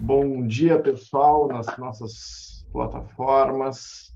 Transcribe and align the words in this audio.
Bom 0.00 0.46
dia, 0.46 0.82
pessoal, 0.82 1.46
nas 1.46 1.78
nossas 1.78 2.66
plataformas. 2.72 4.12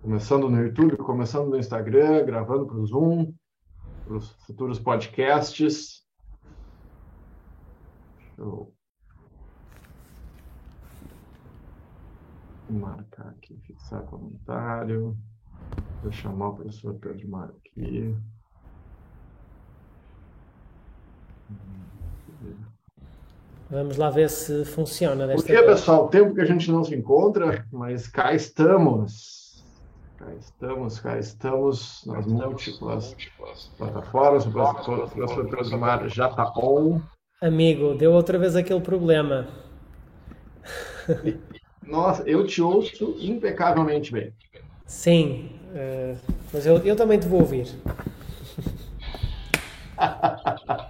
Começando 0.00 0.48
no 0.48 0.62
YouTube, 0.62 0.96
começando 0.96 1.50
no 1.50 1.58
Instagram, 1.58 2.24
gravando 2.24 2.66
para 2.66 2.76
o 2.76 2.86
Zoom, 2.86 3.34
para 4.04 4.16
os 4.16 4.30
futuros 4.46 4.78
podcasts. 4.78 6.06
Deixa 8.18 8.40
eu 8.40 8.72
marcar 12.70 13.28
aqui, 13.30 13.58
fixar 13.66 14.04
comentário. 14.04 15.18
Vou 16.02 16.12
chamar 16.12 16.50
o 16.50 16.54
professor 16.54 16.94
Pedro 16.94 17.28
Mário 17.28 17.56
aqui. 17.56 18.16
Vamos 23.70 23.96
lá 23.96 24.10
ver 24.10 24.28
se 24.28 24.64
funciona 24.64 25.28
desta 25.28 25.46
Bom 25.46 25.46
dia, 25.46 25.64
pessoal. 25.64 26.08
Tempo 26.08 26.34
que 26.34 26.40
a 26.40 26.44
gente 26.44 26.70
não 26.72 26.82
se 26.82 26.92
encontra, 26.94 27.64
mas 27.72 28.08
cá 28.08 28.34
estamos. 28.34 29.64
Cá 30.18 30.26
estamos, 30.34 30.98
cá 30.98 31.18
estamos 31.18 32.02
nas 32.04 32.26
múltiplas 32.26 33.16
plataformas. 33.78 34.44
O 34.44 34.50
professor 34.50 35.78
Mário 35.78 36.08
já 36.08 36.28
está 36.28 36.52
on. 36.56 37.00
Amigo, 37.40 37.94
deu 37.94 38.12
outra 38.12 38.38
vez 38.38 38.56
aquele 38.56 38.80
problema. 38.80 39.46
Nossa, 41.86 42.22
eu 42.28 42.44
te 42.46 42.60
ouço 42.60 43.16
impecavelmente 43.20 44.12
bem. 44.12 44.32
Sim, 44.84 45.48
uh, 45.72 46.18
mas 46.52 46.66
eu, 46.66 46.78
eu 46.78 46.96
também 46.96 47.18
te 47.20 47.28
vou 47.28 47.40
ouvir. 47.40 47.68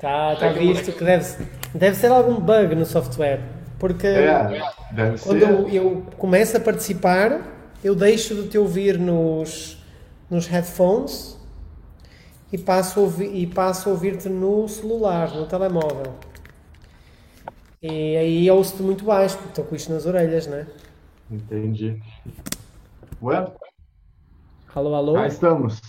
Tá, 0.00 0.34
tá 0.34 0.48
visto 0.48 0.92
que 0.92 1.04
deve, 1.04 1.46
deve 1.74 1.94
ser 1.94 2.06
algum 2.06 2.40
bug 2.40 2.74
no 2.74 2.86
software. 2.86 3.40
Porque 3.78 4.06
é, 4.06 4.62
quando 5.22 5.42
eu, 5.42 5.68
eu, 5.68 6.06
começo 6.16 6.56
a 6.56 6.60
participar, 6.60 7.42
eu 7.84 7.94
deixo 7.94 8.34
de 8.34 8.48
te 8.48 8.58
ouvir 8.58 8.98
nos, 8.98 9.82
nos 10.28 10.46
headphones 10.46 11.38
e 12.52 12.58
passo 12.58 13.00
a 13.00 13.02
ouvir, 13.02 13.34
e 13.34 13.46
passo 13.46 13.88
a 13.88 13.92
ouvir-te 13.92 14.28
no 14.28 14.66
celular, 14.68 15.34
no 15.34 15.46
telemóvel. 15.46 16.14
E 17.82 18.16
aí 18.16 18.50
ouço-te 18.50 18.82
muito 18.82 19.04
baixo, 19.04 19.36
porque 19.36 19.50
estou 19.50 19.64
com 19.64 19.74
isto 19.74 19.92
nas 19.92 20.04
orelhas, 20.04 20.46
né? 20.46 20.66
Entendi. 21.30 22.02
Well, 23.22 23.54
alô, 24.74 24.94
alô? 24.94 25.14
Cá 25.14 25.26
estamos. 25.26 25.80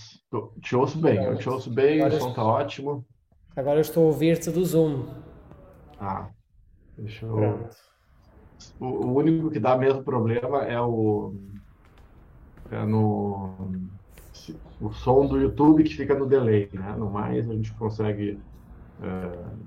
Te 0.62 0.76
ouço 0.76 0.98
bem, 0.98 1.22
eu 1.22 1.36
te 1.36 1.48
ouço 1.48 1.70
bem, 1.70 2.00
Agora 2.00 2.14
o 2.14 2.20
som 2.20 2.30
está 2.30 2.42
ótimo. 2.42 3.04
Agora 3.56 3.76
eu 3.78 3.82
estou 3.82 4.04
a 4.04 4.06
ouvir-te 4.06 4.50
do 4.50 4.64
Zoom. 4.64 5.04
Ah, 6.00 6.28
deixa 6.96 7.26
eu. 7.26 7.68
O, 8.80 8.86
o 8.86 9.14
único 9.16 9.50
que 9.50 9.60
dá 9.60 9.76
mesmo 9.76 10.02
problema 10.02 10.64
é 10.64 10.80
o. 10.80 11.34
É 12.70 12.84
no. 12.84 13.54
O 14.80 14.92
som 14.92 15.26
do 15.26 15.38
YouTube 15.38 15.84
que 15.84 15.94
fica 15.94 16.14
no 16.14 16.26
delay, 16.26 16.68
né? 16.72 16.94
No 16.96 17.10
mais 17.10 17.48
a 17.48 17.54
gente 17.54 17.72
consegue. 17.74 18.38
É, 19.00 19.62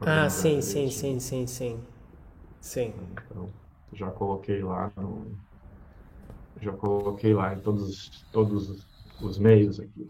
ah, 0.00 0.28
sim, 0.28 0.60
sim, 0.60 0.90
sim, 0.90 1.20
sim, 1.20 1.46
sim. 1.46 1.80
Sim. 2.60 2.92
Então, 3.12 3.48
já 3.92 4.10
coloquei 4.10 4.62
lá 4.62 4.90
no. 4.96 5.36
Já 6.60 6.72
coloquei 6.72 7.34
lá 7.34 7.54
em 7.54 7.60
todos, 7.60 8.24
todos 8.32 8.86
os 9.20 9.38
meios 9.38 9.78
aqui. 9.78 10.08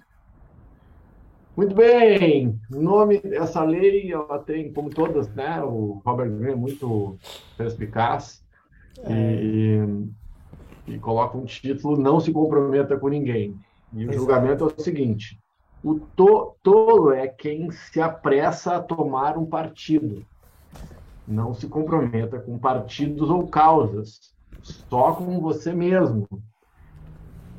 Muito 1.57 1.75
bem, 1.75 2.61
o 2.71 2.83
nome 2.83 3.19
dessa 3.19 3.65
lei, 3.65 4.13
ela 4.13 4.39
tem, 4.39 4.71
como 4.71 4.91
todas, 4.91 5.27
né, 5.35 5.63
o 5.63 6.03
Robert 6.05 6.31
Greene 6.31 6.53
é 6.53 6.55
muito 6.55 7.17
perspicaz 7.57 8.45
e, 9.09 9.81
e 10.87 10.99
coloca 10.99 11.39
um 11.39 11.47
título, 11.47 11.97
não 11.97 12.21
se 12.21 12.31
comprometa 12.31 12.99
com 12.99 13.09
ninguém. 13.09 13.59
E 13.95 14.07
o 14.07 14.13
julgamento 14.13 14.65
é 14.65 14.67
o 14.67 14.83
seguinte, 14.83 15.41
o 15.83 15.99
to, 15.99 16.55
tolo 16.63 17.13
é 17.13 17.27
quem 17.27 17.71
se 17.71 18.03
apressa 18.03 18.77
a 18.77 18.83
tomar 18.83 19.39
um 19.39 19.47
partido. 19.47 20.27
Não 21.27 21.55
se 21.55 21.67
comprometa 21.69 22.39
com 22.39 22.59
partidos 22.59 23.31
ou 23.31 23.47
causas, 23.49 24.21
só 24.63 25.15
com 25.15 25.41
você 25.41 25.73
mesmo. 25.73 26.29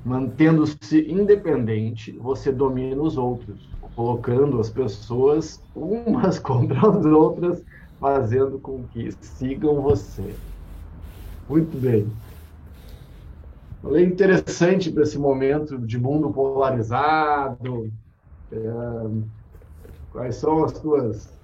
Mantendo-se 0.07 1.01
independente, 1.11 2.17
você 2.17 2.49
domina 2.49 3.01
os 3.01 3.17
outros 3.17 3.75
colocando 3.93 4.57
as 4.57 4.69
pessoas 4.69 5.59
umas 5.75 6.39
contra 6.39 6.79
as 6.79 7.05
outras, 7.05 7.61
fazendo 7.99 8.57
com 8.57 8.87
que 8.87 9.11
sigam 9.21 9.81
você. 9.81 10.39
Muito 11.49 11.77
bem. 11.77 12.09
Falei 13.81 14.05
interessante 14.05 14.89
para 14.93 15.03
esse 15.03 15.17
momento 15.17 15.77
de 15.77 15.97
mundo 15.97 16.31
polarizado. 16.31 17.91
É, 18.49 18.57
quais 20.09 20.37
são 20.37 20.63
as 20.63 20.71
tuas, 20.79 21.37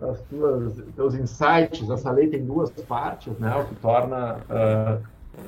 as 0.00 0.22
tuas, 0.26 0.76
teus 0.94 1.14
insights? 1.16 1.90
Essa 1.90 2.12
lei 2.12 2.28
tem 2.28 2.46
duas 2.46 2.70
partes, 2.86 3.36
né? 3.40 3.52
O 3.56 3.66
que 3.66 3.74
torna 3.74 4.38
uh, 4.38 5.02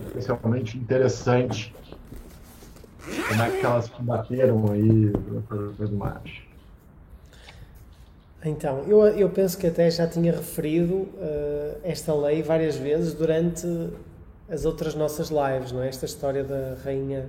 especialmente 0.09 0.77
interessante 0.77 1.73
como 3.29 3.43
é 3.43 3.51
que 3.51 3.67
elas 3.67 3.89
combateram 3.89 4.71
aí 4.71 5.09
do 5.11 5.97
macho? 5.97 6.43
Então, 8.45 8.81
eu, 8.89 9.01
eu 9.07 9.31
penso 9.31 9.57
que 9.57 9.69
até 9.69 9.89
já 9.91 10.07
tinha 10.07 10.33
referido 10.33 10.95
uh, 10.95 11.79
esta 11.85 12.13
lei 12.13 12.43
várias 12.43 12.77
vezes 12.77 13.15
durante 13.15 13.67
as 14.51 14.65
outras 14.65 14.95
nossas 14.95 15.31
lives, 15.31 15.71
não 15.71 15.83
é? 15.83 15.89
Esta 15.89 16.07
história 16.07 16.43
da 16.43 16.77
rainha 16.85 17.29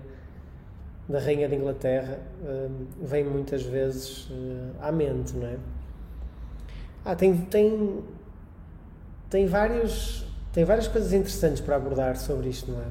da 1.07 1.19
rainha 1.19 1.49
de 1.49 1.55
Inglaterra 1.55 2.17
uh, 2.41 2.71
vem 3.01 3.23
muitas 3.25 3.61
vezes 3.61 4.29
uh, 4.29 4.71
à 4.81 4.91
mente, 4.91 5.35
não 5.35 5.47
é? 5.47 5.57
Ah, 7.05 7.15
tem 7.15 7.35
tem 7.37 8.03
tem 9.29 9.45
vários 9.45 10.25
tem 10.51 10.63
várias 10.63 10.87
coisas 10.87 11.13
interessantes 11.13 11.61
para 11.61 11.75
abordar 11.75 12.15
sobre 12.15 12.49
isto, 12.49 12.71
não 12.71 12.79
é? 12.79 12.85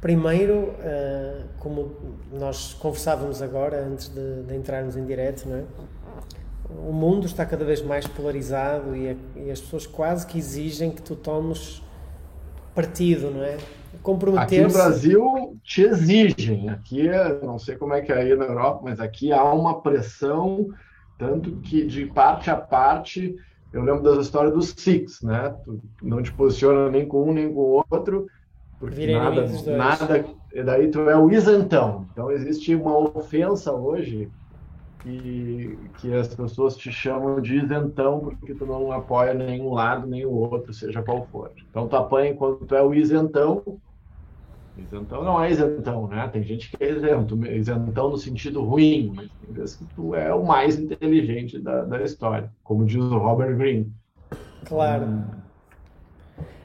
Primeiro, 0.00 0.54
uh, 0.54 1.44
como 1.58 1.92
nós 2.32 2.72
conversávamos 2.74 3.42
agora 3.42 3.84
antes 3.84 4.08
de, 4.08 4.42
de, 4.44 4.54
entrarmos 4.54 4.96
em 4.96 5.04
direto, 5.04 5.48
é? 5.52 5.64
o 6.70 6.92
mundo 6.92 7.26
está 7.26 7.44
cada 7.44 7.64
vez 7.64 7.82
mais 7.82 8.06
polarizado 8.06 8.94
e, 8.94 9.10
a, 9.10 9.16
e, 9.36 9.50
as 9.50 9.60
pessoas 9.60 9.86
quase 9.86 10.24
que 10.24 10.38
exigem 10.38 10.92
que 10.92 11.02
tu 11.02 11.16
tomes 11.16 11.82
partido, 12.74 13.30
não 13.30 13.42
é? 13.42 13.56
Comprometer-se. 14.00 14.54
Aqui 14.54 14.66
no 14.66 14.72
Brasil 14.72 15.56
te 15.64 15.82
exigem. 15.82 16.68
Aqui, 16.68 17.08
não 17.42 17.58
sei 17.58 17.74
como 17.76 17.92
é 17.92 18.00
que 18.00 18.12
é 18.12 18.18
aí 18.18 18.36
na 18.36 18.44
Europa, 18.44 18.82
mas 18.84 19.00
aqui 19.00 19.32
há 19.32 19.42
uma 19.52 19.80
pressão, 19.80 20.68
tanto 21.18 21.56
que 21.56 21.84
de 21.84 22.06
parte 22.06 22.50
a 22.50 22.56
parte, 22.56 23.34
eu 23.72 23.82
lembro 23.82 24.04
das 24.04 24.26
histórias 24.26 24.54
dos 24.54 24.74
Six, 24.76 25.22
né? 25.22 25.56
Tu 25.64 25.80
não 26.00 26.22
te 26.22 26.32
posiciona 26.32 26.88
nem 26.88 27.04
com 27.04 27.28
um 27.28 27.32
nem 27.32 27.52
com 27.52 27.60
o 27.60 27.84
outro 27.90 28.28
porque 28.78 28.96
Virei 28.96 29.16
nada, 29.16 29.46
nada, 29.76 30.24
e 30.52 30.62
daí 30.62 30.88
tu 30.88 31.08
é 31.10 31.16
o 31.16 31.30
isentão. 31.30 32.06
Então 32.12 32.30
existe 32.30 32.74
uma 32.74 32.96
ofensa 32.96 33.72
hoje 33.72 34.30
que, 35.02 35.78
que 35.98 36.14
as 36.14 36.34
pessoas 36.34 36.76
te 36.76 36.92
chamam 36.92 37.40
de 37.40 37.56
isentão 37.56 38.20
porque 38.20 38.54
tu 38.54 38.64
não 38.66 38.92
apoia 38.92 39.34
nenhum 39.34 39.72
lado 39.72 40.06
nem 40.06 40.24
o 40.24 40.30
outro, 40.30 40.72
seja 40.72 41.02
qual 41.02 41.26
for. 41.26 41.50
Então 41.70 41.88
tu 41.88 41.96
apanha 41.96 42.30
enquanto 42.30 42.66
tu 42.66 42.74
é 42.74 42.82
o 42.82 42.94
isentão. 42.94 43.62
Isentão 44.76 45.24
não 45.24 45.42
é 45.42 45.50
isentão, 45.50 46.06
né? 46.06 46.28
Tem 46.28 46.42
gente 46.44 46.70
que 46.70 46.82
é 46.82 46.90
isento, 46.92 47.46
isentão 47.46 48.10
no 48.10 48.16
sentido 48.16 48.62
ruim, 48.62 49.12
mas 49.12 49.28
tem 49.44 49.52
vezes 49.52 49.74
que 49.74 49.84
tu 49.96 50.14
é 50.14 50.32
o 50.32 50.46
mais 50.46 50.78
inteligente 50.78 51.58
da, 51.58 51.82
da 51.82 52.00
história, 52.02 52.52
como 52.62 52.84
diz 52.84 53.02
o 53.02 53.18
Robert 53.18 53.56
Greene. 53.56 53.92
Claro. 54.64 55.04
Hum, 55.04 55.24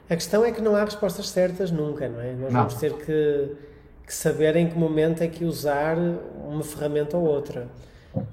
a 0.08 0.14
questão 0.14 0.44
é 0.44 0.52
que 0.52 0.60
não 0.60 0.76
há 0.76 0.84
respostas 0.84 1.28
certas 1.28 1.70
nunca, 1.70 2.08
não 2.08 2.20
é? 2.20 2.32
Nós 2.32 2.52
não. 2.52 2.60
vamos 2.60 2.74
ter 2.74 2.92
que, 2.92 3.56
que, 4.06 4.14
saber 4.14 4.54
em 4.56 4.68
que 4.68 4.78
momento 4.78 5.22
é 5.22 5.28
que 5.28 5.44
usar 5.44 5.96
uma 6.46 6.62
ferramenta 6.62 7.16
ou 7.16 7.24
outra. 7.24 7.68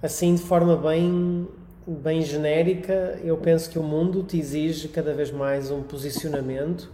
Assim, 0.03 0.35
de 0.35 0.41
forma 0.41 0.75
bem, 0.75 1.47
bem 1.87 2.21
genérica, 2.21 3.17
eu 3.23 3.37
penso 3.37 3.69
que 3.69 3.79
o 3.79 3.83
mundo 3.83 4.21
te 4.21 4.37
exige 4.37 4.89
cada 4.89 5.13
vez 5.13 5.31
mais 5.31 5.71
um 5.71 5.81
posicionamento, 5.81 6.91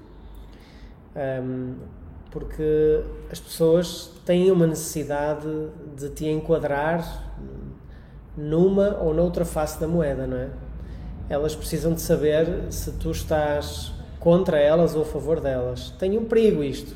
um, 1.43 1.73
porque 2.29 3.01
as 3.31 3.39
pessoas 3.39 4.11
têm 4.25 4.51
uma 4.51 4.67
necessidade 4.67 5.47
de 5.95 6.09
te 6.09 6.27
enquadrar 6.27 7.33
numa 8.37 8.99
ou 9.01 9.11
noutra 9.11 9.43
face 9.43 9.79
da 9.79 9.87
moeda, 9.87 10.27
não 10.27 10.37
é? 10.37 10.49
Elas 11.27 11.55
precisam 11.55 11.93
de 11.93 11.99
saber 11.99 12.71
se 12.71 12.91
tu 12.93 13.09
estás 13.09 13.96
contra 14.19 14.59
elas 14.59 14.95
ou 14.95 15.03
a 15.03 15.05
favor 15.05 15.39
delas. 15.39 15.91
Tem 15.99 16.17
um 16.17 16.25
perigo 16.25 16.63
isto. 16.63 16.95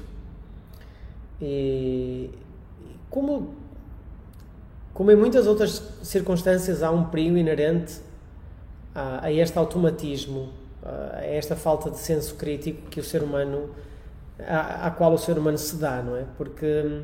E 1.42 2.30
como, 3.10 3.56
como 4.94 5.12
em 5.12 5.16
muitas 5.16 5.48
outras 5.48 5.82
circunstâncias 6.04 6.84
há 6.84 6.92
um 6.92 7.06
perigo 7.06 7.38
inerente 7.38 8.00
a, 8.94 9.26
a 9.26 9.32
este 9.32 9.58
automatismo, 9.58 10.50
a 10.84 11.24
esta 11.24 11.56
falta 11.56 11.90
de 11.90 11.98
senso 11.98 12.36
crítico 12.36 12.90
que 12.90 13.00
o 13.00 13.04
ser 13.04 13.24
humano, 13.24 13.70
à, 14.40 14.88
à 14.88 14.92
qual 14.92 15.14
o 15.14 15.18
ser 15.18 15.38
humano 15.38 15.58
se 15.58 15.76
dá, 15.76 16.02
não 16.02 16.16
é? 16.16 16.26
Porque 16.38 16.66
hum, 16.66 17.04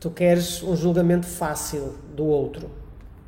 tu 0.00 0.10
queres 0.10 0.62
um 0.62 0.76
julgamento 0.76 1.26
fácil 1.26 1.94
do 2.14 2.24
outro. 2.24 2.70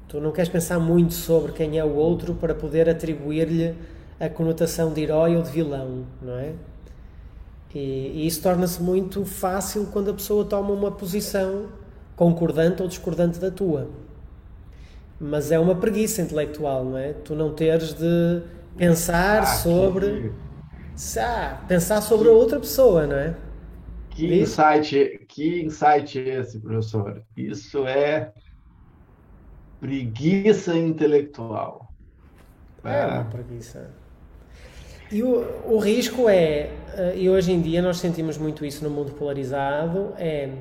Tu 0.09 0.21
não 0.21 0.31
queres 0.31 0.49
pensar 0.49 0.79
muito 0.79 1.15
sobre 1.15 1.53
quem 1.53 1.79
é 1.79 1.85
o 1.85 1.95
outro 1.95 2.35
para 2.35 2.55
poder 2.55 2.89
atribuir-lhe 2.89 3.75
a 4.27 4.31
conotação 4.31 4.93
de 4.93 5.03
herói 5.03 5.37
ou 5.37 5.43
de 5.43 5.51
vilão, 5.51 6.05
não 6.21 6.39
é? 6.39 6.55
E, 7.75 7.79
e 7.79 8.27
isso 8.27 8.41
torna-se 8.41 8.81
muito 8.81 9.25
fácil 9.25 9.87
quando 9.93 10.11
a 10.11 10.15
pessoa 10.15 10.45
toma 10.45 10.73
uma 10.73 10.93
posição 10.93 11.67
concordante 12.15 12.81
ou 12.83 12.89
discordante 12.89 13.39
da 13.39 13.51
tua. 13.51 13.91
Mas 15.21 15.51
é 15.51 15.59
uma 15.59 15.75
preguiça 15.75 16.23
intelectual, 16.23 16.85
não 16.85 16.99
é? 16.99 17.13
Tu 17.13 17.35
não 17.35 17.53
teres 17.53 17.95
de 17.95 18.43
pensar 18.77 19.43
ah, 19.43 19.47
sobre. 19.47 20.33
Que... 20.97 21.19
Ah, 21.19 21.65
pensar 21.67 22.01
sobre 22.01 22.29
que... 22.29 22.35
a 22.35 22.37
outra 22.37 22.61
pessoa, 22.61 23.07
não 23.07 23.17
é? 23.17 23.35
Que 24.11 24.41
insight, 24.41 25.27
que 25.29 25.63
insight 25.63 26.19
é 26.19 26.41
esse, 26.41 26.61
professor? 26.61 27.23
Isso 27.37 27.85
é 27.87 28.33
preguiça 29.81 30.77
intelectual. 30.77 31.93
É, 32.85 33.01
é 33.01 33.07
uma 33.07 33.25
preguiça. 33.25 33.91
E 35.15 35.23
o, 35.23 35.47
o 35.67 35.79
risco 35.79 36.29
é, 36.29 36.73
eh, 36.93 37.15
e 37.19 37.31
hoje 37.31 37.53
em 37.53 37.63
dia 37.63 37.81
nós 37.81 37.99
sentimos 37.99 38.37
muito 38.37 38.65
isso 38.65 38.83
no 38.83 38.91
mundo 38.91 39.13
polarizado, 39.13 40.13
é 40.19 40.53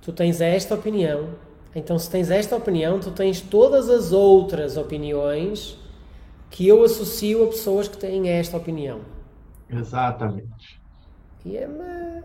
tu 0.00 0.12
tens 0.12 0.40
esta 0.40 0.76
opinião, 0.76 1.30
então 1.74 1.98
se 1.98 2.08
tens 2.08 2.30
esta 2.30 2.54
opinião, 2.54 3.00
tu 3.00 3.10
tens 3.10 3.40
todas 3.40 3.90
as 3.90 4.12
outras 4.12 4.76
opiniões 4.76 5.76
que 6.50 6.68
eu 6.68 6.84
associo 6.84 7.42
a 7.42 7.46
pessoas 7.48 7.88
que 7.88 7.96
têm 7.96 8.28
esta 8.28 8.56
opinião. 8.56 9.00
Exatamente. 9.68 10.80
E 11.44 11.56
é, 11.56 11.66
uma, 11.66 12.22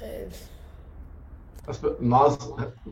é... 0.00 0.26
Nós, 2.00 2.38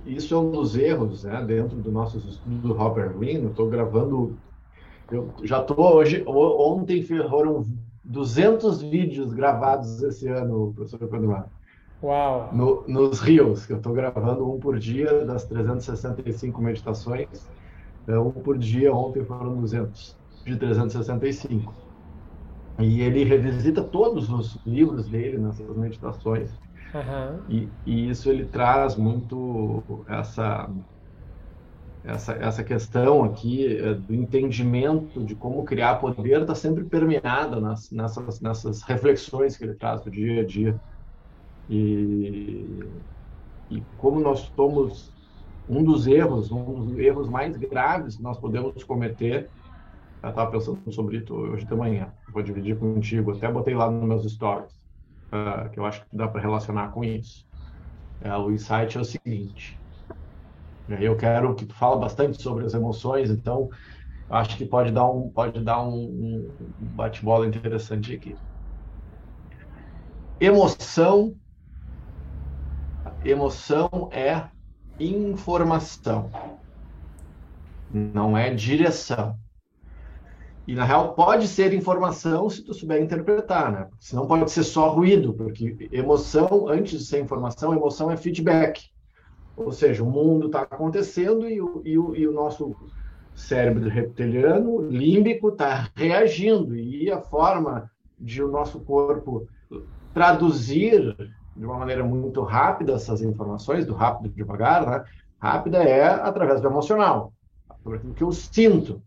isso 0.05 0.35
é 0.35 0.39
um 0.39 0.51
dos 0.51 0.77
erros, 0.77 1.25
né, 1.25 1.43
dentro 1.47 1.79
do 1.79 1.91
nosso 1.91 2.19
estudo 2.19 2.57
do 2.57 2.75
Robert 2.75 3.17
Greene. 3.17 3.45
Eu 3.45 3.51
estou 3.53 3.71
gravando, 3.71 4.37
eu 5.11 5.33
já 5.45 5.63
estou 5.63 5.95
hoje. 5.95 6.23
Ontem 6.27 7.03
foram 7.03 7.65
200 8.07 8.83
vídeos 8.83 9.33
gravados 9.33 10.03
esse 10.03 10.29
ano, 10.29 10.73
professor 10.75 11.09
Pedro 11.09 11.45
Uau! 12.03 12.51
No, 12.53 12.85
nos 12.87 13.21
rios, 13.21 13.67
que 13.67 13.73
eu 13.73 13.79
estou 13.79 13.93
gravando 13.93 14.49
um 14.49 14.61
por 14.61 14.79
dia 14.79 15.25
das 15.25 15.45
365 15.45 16.61
meditações. 16.61 17.51
É, 18.07 18.19
um 18.19 18.31
por 18.31 18.57
dia, 18.57 18.95
ontem 18.95 19.25
foram 19.25 19.57
200 19.61 20.17
de 20.45 20.57
365. 20.57 21.75
E 22.79 23.01
ele 23.01 23.25
revisita 23.25 23.83
todos 23.83 24.31
os 24.31 24.61
livros 24.67 25.09
dele 25.09 25.39
nessas 25.39 25.75
meditações. 25.77 26.51
Uhum. 26.95 27.41
E, 27.49 27.69
e, 27.85 28.09
isso 28.11 28.31
ele 28.31 28.45
traz 28.45 28.95
muito 28.95 29.83
essa 30.07 30.71
essa, 32.07 32.33
essa 32.35 32.65
questão 32.65 33.25
aqui 33.25 33.77
é, 33.79 33.95
do 33.95 34.15
entendimento 34.15 35.25
de 35.25 35.35
como 35.35 35.65
criar 35.65 35.97
poder 35.97 36.43
está 36.43 36.55
sempre 36.55 36.85
permeada 36.85 37.61
nas, 37.61 37.91
nessas, 37.91 38.41
nessas 38.41 38.83
reflexões 38.83 39.57
que 39.57 39.65
ele 39.65 39.75
traz 39.75 40.03
do 40.03 40.11
dia 40.11 40.43
a 40.43 40.47
dia. 40.47 40.81
E, 41.69 42.79
e 43.69 43.83
como 43.97 44.21
nós 44.21 44.53
somos 44.55 45.13
um 45.69 45.83
dos 45.83 46.07
erros, 46.07 46.53
um 46.53 46.85
dos 46.85 46.97
erros 46.97 47.29
mais 47.29 47.57
graves 47.57 48.17
que 48.17 48.23
nós 48.23 48.39
podemos 48.39 48.85
cometer. 48.85 49.51
Eu 50.23 50.31
estava 50.31 50.51
pensando 50.51 50.93
sobre 50.93 51.19
isso 51.19 51.35
hoje 51.35 51.67
de 51.67 51.75
manhã, 51.75 52.13
vou 52.29 52.43
dividir 52.43 52.79
contigo, 52.79 53.33
até 53.33 53.51
botei 53.51 53.75
lá 53.75 53.91
nos 53.91 54.09
meus 54.09 54.33
stories, 54.33 54.73
uh, 55.33 55.71
que 55.71 55.79
eu 55.79 55.85
acho 55.85 56.03
que 56.03 56.17
dá 56.17 56.27
para 56.27 56.41
relacionar 56.41 56.91
com 56.93 57.05
isso. 57.05 57.45
É, 58.21 58.35
o 58.37 58.51
insight 58.51 58.97
é 58.97 59.01
o 59.01 59.05
seguinte: 59.05 59.77
eu 60.89 61.17
quero 61.17 61.55
que 61.55 61.67
tu 61.67 61.75
fala 61.75 61.97
bastante 61.97 62.41
sobre 62.41 62.65
as 62.65 62.75
emoções, 62.75 63.31
então 63.31 63.69
acho 64.29 64.57
que 64.57 64.65
pode 64.67 64.93
dar 64.93 65.09
um 65.11 65.31
pode 65.31 65.63
dar 65.63 65.83
um, 65.83 65.95
um 65.95 66.67
bate-bola 66.79 67.47
interessante 67.47 68.15
aqui. 68.15 68.35
Emoção 70.41 71.35
emoção 73.25 73.89
é 74.13 74.49
informação, 74.99 76.31
não 77.91 78.37
é 78.37 78.53
direção. 78.55 79.39
E 80.67 80.75
na 80.75 80.85
real 80.85 81.15
pode 81.15 81.47
ser 81.47 81.73
informação 81.73 82.51
se 82.51 82.65
tu 82.65 82.75
souber 82.75 83.01
interpretar, 83.01 83.71
né? 83.71 83.89
Senão 84.01 84.27
pode 84.27 84.51
ser 84.51 84.65
só 84.65 84.91
ruído, 84.91 85.33
porque 85.33 85.89
emoção, 85.93 86.69
antes 86.69 86.99
de 86.99 87.07
ser 87.07 87.21
informação, 87.21 87.73
emoção 87.73 88.11
é 88.11 88.17
feedback. 88.17 88.83
Ou 89.57 89.73
seja, 89.73 90.05
o 90.05 90.11
mundo 90.11 90.47
está 90.47 90.63
acontecendo 90.63 91.49
e 91.49 91.61
o, 91.61 91.83
e, 91.85 91.99
o, 91.99 92.15
e 92.15 92.29
o 92.29 92.33
nosso 92.33 92.77
cérebro 93.35 93.89
reptiliano 93.89 94.83
límbico 94.89 95.49
está 95.49 95.89
reagindo. 95.95 96.77
E 96.77 97.11
a 97.11 97.21
forma 97.21 97.91
de 98.19 98.43
o 98.43 98.51
nosso 98.51 98.81
corpo 98.81 99.49
traduzir 100.13 101.17
de 101.57 101.65
uma 101.65 101.79
maneira 101.79 102.05
muito 102.05 102.43
rápida 102.43 102.95
essas 102.95 103.23
informações, 103.23 103.87
do 103.87 103.95
rápido 103.95 104.35
devagar, 104.35 104.87
né? 104.87 105.05
Rápida 105.39 105.83
é 105.83 106.05
através 106.05 106.61
do 106.61 106.69
emocional, 106.69 107.33
por 107.83 107.97
aquilo 107.97 108.15
que 108.15 108.23
eu 108.23 108.33
sinto. 108.33 109.03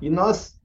E 0.00 0.10
nós, 0.10 0.60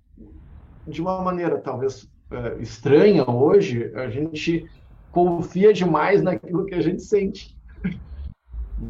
de 0.85 1.01
uma 1.01 1.21
maneira 1.21 1.57
talvez 1.59 2.09
é, 2.31 2.61
estranha 2.61 3.29
hoje, 3.29 3.93
a 3.95 4.09
gente 4.09 4.65
confia 5.11 5.73
demais 5.73 6.21
naquilo 6.21 6.65
que 6.65 6.75
a 6.75 6.81
gente 6.81 7.01
sente. 7.01 7.57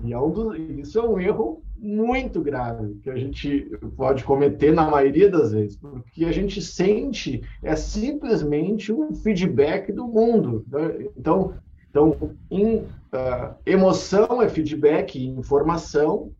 E 0.04 0.12
é 0.12 0.19
um 0.19 0.54
isso 0.80 1.00
é 1.00 1.07
um 1.07 1.19
erro 1.19 1.63
muito 1.78 2.42
grave 2.42 2.95
que 3.04 3.10
a 3.10 3.16
gente 3.16 3.72
pode 3.95 4.24
cometer 4.24 4.74
na 4.74 4.89
maioria 4.89 5.30
das 5.30 5.51
vezes, 5.51 5.78
porque 5.78 6.25
a 6.25 6.31
gente 6.31 6.62
sente 6.62 7.42
é 7.63 7.75
simplesmente 7.75 8.92
um 8.92 9.13
feedback 9.13 9.92
do 9.92 10.07
mundo. 10.07 10.66
Né? 10.68 11.07
Então, 11.16 11.54
então 11.89 12.31
in, 12.51 12.78
uh, 12.78 13.56
emoção 13.66 14.42
é 14.42 14.50
feedback, 14.50 15.24
informação, 15.24 16.31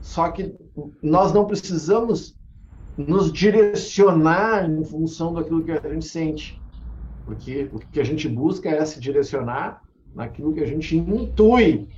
só 0.00 0.30
que 0.30 0.54
nós 1.02 1.32
não 1.32 1.46
precisamos 1.46 2.36
nos 2.96 3.32
direcionar 3.32 4.68
em 4.68 4.84
função 4.84 5.32
daquilo 5.32 5.62
que 5.62 5.72
a 5.72 5.80
gente 5.80 6.06
sente, 6.06 6.60
porque 7.24 7.70
o 7.72 7.78
que 7.78 8.00
a 8.00 8.04
gente 8.04 8.28
busca 8.28 8.68
é 8.68 8.84
se 8.84 9.00
direcionar 9.00 9.82
naquilo 10.14 10.52
que 10.52 10.60
a 10.60 10.66
gente 10.66 10.96
intui 10.96 11.88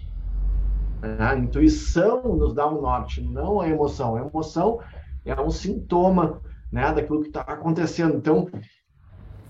a 1.18 1.37
intuição 1.37 2.23
nos 2.37 2.54
dá 2.54 2.68
um 2.68 2.80
norte, 2.80 3.21
não 3.21 3.61
a 3.61 3.68
emoção. 3.68 4.16
A 4.16 4.21
emoção 4.21 4.80
é 5.25 5.38
um 5.40 5.50
sintoma 5.50 6.40
né, 6.71 6.92
daquilo 6.92 7.23
que 7.23 7.28
está 7.28 7.40
acontecendo. 7.40 8.16
Então, 8.16 8.49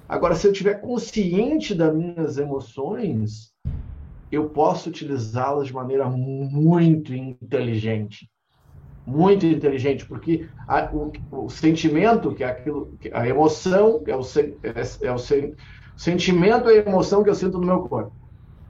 agora, 0.08 0.34
se 0.34 0.46
eu 0.46 0.52
estiver 0.52 0.80
consciente 0.80 1.74
das 1.74 1.94
minhas 1.94 2.38
emoções, 2.38 3.52
eu 4.30 4.48
posso 4.48 4.88
utilizá-las 4.88 5.66
de 5.66 5.74
maneira 5.74 6.08
muito 6.08 7.14
inteligente. 7.14 8.30
Muito 9.06 9.44
inteligente, 9.44 10.06
porque 10.06 10.48
a, 10.66 10.90
o, 10.90 11.12
o, 11.32 11.50
sentimento, 11.50 12.34
que 12.34 12.44
é 12.44 12.46
aquilo, 12.46 12.96
a 13.12 13.28
emoção, 13.28 14.02
é 14.06 14.16
o, 14.16 14.20
é, 14.62 15.06
é 15.06 15.12
o 15.12 15.18
sen, 15.18 15.54
sentimento 15.96 16.70
e 16.70 16.78
a 16.78 16.88
emoção 16.88 17.22
que 17.22 17.28
eu 17.28 17.34
sinto 17.34 17.58
no 17.58 17.66
meu 17.66 17.80
corpo. 17.80 18.12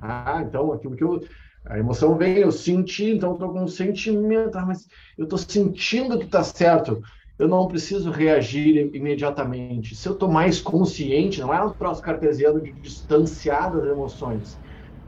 Ah, 0.01 0.43
então, 0.45 0.73
aquilo 0.73 0.97
que 0.97 1.05
eu, 1.05 1.21
a 1.65 1.79
emoção 1.79 2.17
vem, 2.17 2.39
eu 2.39 2.51
senti, 2.53 3.11
então 3.11 3.35
estou 3.35 3.53
com 3.53 3.63
um 3.63 3.69
sentimento, 3.69 4.57
ah, 4.57 4.67
mas 4.67 4.87
eu 5.17 5.25
estou 5.25 5.39
sentindo 5.39 6.19
que 6.19 6.25
está 6.25 6.43
certo. 6.43 7.01
Eu 7.39 7.49
não 7.49 7.67
preciso 7.67 8.11
reagir 8.11 8.91
imediatamente. 8.95 9.97
Se 9.97 10.09
eu 10.09 10.13
estou 10.15 10.31
mais 10.31 10.61
consciente, 10.61 11.41
não 11.41 11.53
é 11.53 11.63
um 11.65 11.73
troço 11.73 12.03
cartesiano 12.03 12.61
de 12.63 12.73
distanciar 12.73 13.73
das 13.73 13.85
emoções, 13.85 14.59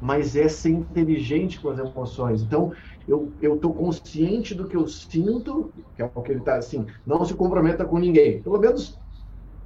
mas 0.00 0.34
é 0.37 0.49
ser 0.49 0.70
inteligente 0.70 1.61
com 1.61 1.68
as 1.70 1.78
emoções. 1.78 2.42
Então, 2.42 2.73
eu 3.06 3.34
estou 3.40 3.75
consciente 3.75 4.54
do 4.54 4.66
que 4.66 4.76
eu 4.76 4.87
sinto, 4.87 5.73
que 5.94 6.02
é 6.02 6.11
o 6.12 6.23
que 6.23 6.32
ele 6.32 6.40
está 6.40 6.56
assim, 6.56 6.87
não 7.04 7.25
se 7.25 7.34
comprometa 7.34 7.84
com 7.84 7.99
ninguém. 7.99 8.42
Pelo 8.42 8.58
menos 8.58 8.99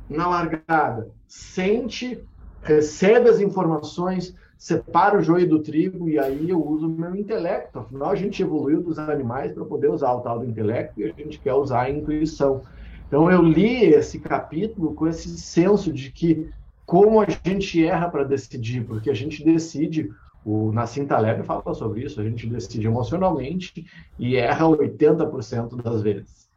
na 0.08 0.28
largada. 0.28 1.10
Sente, 1.26 2.24
recebe 2.62 3.28
as 3.28 3.40
informações, 3.40 4.34
separo 4.58 5.20
o 5.20 5.22
joio 5.22 5.48
do 5.48 5.60
trigo 5.60 6.08
e 6.10 6.18
aí 6.18 6.50
eu 6.50 6.62
uso 6.62 6.88
o 6.88 6.90
meu 6.90 7.14
intelecto. 7.14 7.78
Afinal, 7.78 8.10
a 8.10 8.16
gente 8.16 8.42
evoluiu 8.42 8.82
dos 8.82 8.98
animais 8.98 9.52
para 9.52 9.64
poder 9.64 9.88
usar 9.88 10.12
o 10.12 10.20
tal 10.20 10.40
do 10.40 10.44
intelecto 10.44 11.00
e 11.00 11.04
a 11.04 11.12
gente 11.12 11.38
quer 11.38 11.54
usar 11.54 11.82
a 11.82 11.90
intuição. 11.90 12.62
Então, 13.06 13.30
eu 13.30 13.40
li 13.40 13.84
esse 13.84 14.18
capítulo 14.18 14.94
com 14.94 15.06
esse 15.06 15.28
senso 15.38 15.92
de 15.92 16.10
que 16.10 16.50
como 16.84 17.20
a 17.20 17.26
gente 17.44 17.84
erra 17.84 18.08
para 18.08 18.24
decidir, 18.24 18.84
porque 18.84 19.10
a 19.10 19.14
gente 19.14 19.44
decide, 19.44 20.10
o 20.44 20.72
Nassim 20.72 21.06
Taleb 21.06 21.42
fala 21.44 21.74
sobre 21.74 22.02
isso, 22.02 22.20
a 22.20 22.24
gente 22.24 22.46
decide 22.46 22.86
emocionalmente 22.86 23.86
e 24.18 24.36
erra 24.36 24.64
80% 24.64 25.80
das 25.82 26.02
vezes. 26.02 26.48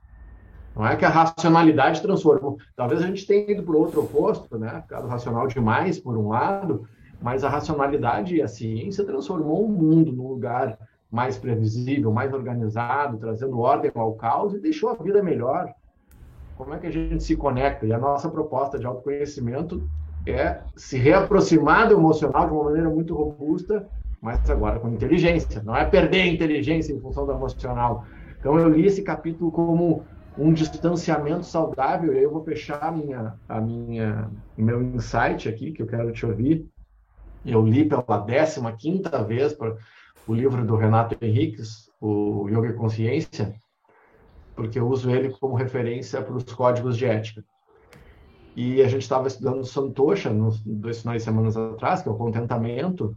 Não 0.75 0.87
é 0.87 0.95
que 0.95 1.05
a 1.05 1.09
racionalidade 1.09 2.01
transformou. 2.01 2.57
Talvez 2.75 3.01
a 3.01 3.07
gente 3.07 3.27
tenha 3.27 3.51
ido 3.51 3.61
para 3.61 3.75
o 3.75 3.79
outro 3.79 4.01
oposto, 4.01 4.57
né? 4.57 4.81
Ficado 4.81 5.07
racional 5.07 5.47
demais, 5.47 5.99
por 5.99 6.17
um 6.17 6.29
lado, 6.29 6.87
mas 7.21 7.43
a 7.43 7.49
racionalidade 7.49 8.35
e 8.35 8.41
a 8.41 8.47
ciência 8.47 9.05
transformou 9.05 9.65
o 9.65 9.69
mundo 9.69 10.11
num 10.11 10.27
lugar 10.27 10.77
mais 11.11 11.37
previsível, 11.37 12.11
mais 12.11 12.33
organizado, 12.33 13.17
trazendo 13.17 13.59
ordem 13.59 13.91
ao 13.93 14.13
caos 14.13 14.53
e 14.53 14.59
deixou 14.59 14.89
a 14.89 14.95
vida 14.95 15.21
melhor. 15.21 15.73
Como 16.57 16.73
é 16.73 16.79
que 16.79 16.87
a 16.87 16.91
gente 16.91 17.23
se 17.23 17.35
conecta? 17.35 17.85
E 17.85 17.93
a 17.93 17.99
nossa 17.99 18.29
proposta 18.29 18.79
de 18.79 18.85
autoconhecimento 18.85 19.87
é 20.25 20.61
se 20.75 20.97
reaproximar 20.97 21.87
do 21.87 21.95
emocional 21.95 22.47
de 22.47 22.53
uma 22.53 22.63
maneira 22.65 22.89
muito 22.89 23.13
robusta, 23.13 23.87
mas 24.21 24.49
agora 24.49 24.79
com 24.79 24.89
inteligência. 24.89 25.61
Não 25.63 25.75
é 25.75 25.85
perder 25.85 26.21
a 26.21 26.27
inteligência 26.27 26.93
em 26.93 26.99
função 26.99 27.25
do 27.25 27.31
emocional. 27.31 28.05
Então 28.39 28.57
eu 28.57 28.69
li 28.69 28.85
esse 28.85 29.01
capítulo 29.01 29.51
como 29.51 30.03
um 30.37 30.53
distanciamento 30.53 31.45
saudável, 31.45 32.13
e 32.13 32.17
aí 32.17 32.23
eu 32.23 32.31
vou 32.31 32.43
fechar 32.43 32.81
a 32.81 32.91
minha, 32.91 33.33
a 33.49 33.59
minha, 33.59 34.29
meu 34.57 34.81
insight 34.81 35.49
aqui, 35.49 35.71
que 35.71 35.81
eu 35.81 35.87
quero 35.87 36.11
te 36.11 36.25
ouvir. 36.25 36.70
Eu 37.45 37.65
li 37.65 37.87
pela 37.87 38.03
15 38.03 38.61
quinta 38.77 39.23
vez 39.23 39.55
o 40.27 40.33
livro 40.33 40.65
do 40.65 40.75
Renato 40.75 41.17
Henriques, 41.21 41.89
o 41.99 42.47
Yoga 42.47 42.69
e 42.69 42.73
Consciência, 42.73 43.55
porque 44.55 44.79
eu 44.79 44.87
uso 44.87 45.09
ele 45.09 45.29
como 45.29 45.55
referência 45.55 46.21
para 46.21 46.35
os 46.35 46.43
códigos 46.43 46.97
de 46.97 47.05
ética. 47.05 47.43
E 48.55 48.81
a 48.81 48.87
gente 48.87 49.01
estava 49.03 49.27
estudando 49.27 49.65
Santosha, 49.65 50.29
nos 50.29 50.61
dois 50.63 51.01
finais 51.01 51.21
de 51.21 51.25
semanas 51.25 51.55
atrás, 51.57 52.01
que 52.01 52.09
é 52.09 52.11
o 52.11 52.17
contentamento, 52.17 53.15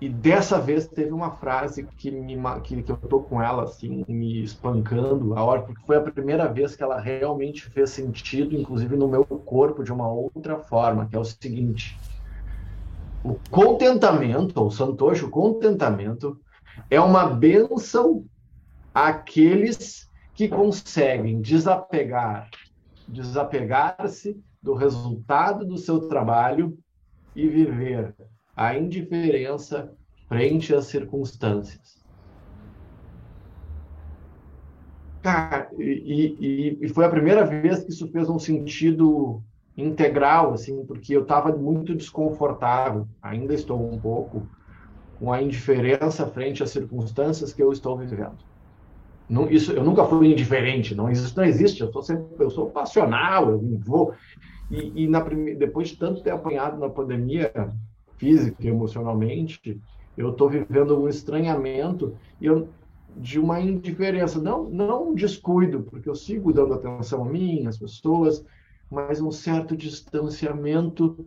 e 0.00 0.08
dessa 0.08 0.60
vez 0.60 0.86
teve 0.86 1.10
uma 1.10 1.32
frase 1.32 1.84
que, 1.96 2.10
me, 2.10 2.36
que, 2.62 2.82
que 2.82 2.92
eu 2.92 2.96
tô 2.96 3.20
com 3.20 3.42
ela 3.42 3.64
assim, 3.64 4.04
me 4.08 4.44
espancando 4.44 5.34
a 5.34 5.42
hora, 5.42 5.62
porque 5.62 5.82
foi 5.84 5.96
a 5.96 6.00
primeira 6.00 6.46
vez 6.46 6.76
que 6.76 6.82
ela 6.82 7.00
realmente 7.00 7.64
fez 7.64 7.90
sentido, 7.90 8.54
inclusive 8.54 8.96
no 8.96 9.08
meu 9.08 9.24
corpo, 9.24 9.82
de 9.82 9.92
uma 9.92 10.08
outra 10.08 10.56
forma, 10.56 11.06
que 11.06 11.16
é 11.16 11.18
o 11.18 11.24
seguinte: 11.24 11.96
o 13.28 13.38
contentamento, 13.50 14.64
o 14.64 14.70
santoshi, 14.70 15.24
o 15.24 15.30
contentamento, 15.30 16.40
é 16.90 16.98
uma 16.98 17.26
benção 17.26 18.24
àqueles 18.94 20.08
que 20.34 20.48
conseguem 20.48 21.40
desapegar, 21.40 22.48
desapegar-se 23.06 24.40
do 24.62 24.74
resultado 24.74 25.66
do 25.66 25.76
seu 25.76 26.08
trabalho 26.08 26.78
e 27.34 27.46
viver 27.46 28.14
a 28.56 28.76
indiferença 28.76 29.92
frente 30.26 30.74
às 30.74 30.86
circunstâncias. 30.86 31.98
Cara, 35.22 35.70
e, 35.78 36.36
e, 36.40 36.78
e, 36.86 36.88
foi 36.88 37.04
a 37.04 37.10
primeira 37.10 37.44
vez 37.44 37.84
que 37.84 37.90
isso 37.90 38.08
fez 38.10 38.28
um 38.30 38.38
sentido 38.38 39.42
integral, 39.78 40.52
assim, 40.52 40.84
porque 40.84 41.16
eu 41.16 41.22
estava 41.22 41.56
muito 41.56 41.94
desconfortável, 41.94 43.06
ainda 43.22 43.54
estou 43.54 43.80
um 43.80 43.98
pouco, 43.98 44.42
com 45.18 45.32
a 45.32 45.40
indiferença 45.40 46.26
frente 46.26 46.62
às 46.62 46.70
circunstâncias 46.70 47.52
que 47.52 47.62
eu 47.62 47.72
estou 47.72 47.96
vivendo. 47.96 48.36
Não, 49.28 49.48
isso, 49.48 49.72
eu 49.72 49.84
nunca 49.84 50.04
fui 50.04 50.32
indiferente, 50.32 50.94
não, 50.94 51.10
isso 51.10 51.36
não 51.36 51.44
existe, 51.44 51.80
eu 51.80 51.92
sou 51.92 52.02
sempre, 52.02 52.44
eu 52.44 52.50
sou 52.50 52.70
passional, 52.70 53.50
eu 53.50 53.60
vou. 53.78 54.14
E, 54.70 55.04
e 55.04 55.06
na, 55.06 55.20
depois 55.20 55.88
de 55.88 55.96
tanto 55.96 56.22
ter 56.22 56.30
apanhado 56.30 56.78
na 56.78 56.88
pandemia, 56.88 57.52
física 58.16 58.56
e 58.60 58.68
emocionalmente, 58.68 59.80
eu 60.16 60.30
estou 60.30 60.48
vivendo 60.48 61.00
um 61.00 61.08
estranhamento 61.08 62.16
e 62.40 62.46
eu, 62.46 62.68
de 63.16 63.38
uma 63.38 63.60
indiferença, 63.60 64.40
não, 64.40 64.64
não 64.64 65.10
um 65.10 65.14
descuido, 65.14 65.82
porque 65.82 66.08
eu 66.08 66.14
sigo 66.14 66.52
dando 66.52 66.74
atenção 66.74 67.24
a 67.24 67.28
mim, 67.28 67.66
às 67.66 67.78
pessoas, 67.78 68.44
mas 68.90 69.20
um 69.20 69.30
certo 69.30 69.76
distanciamento 69.76 71.26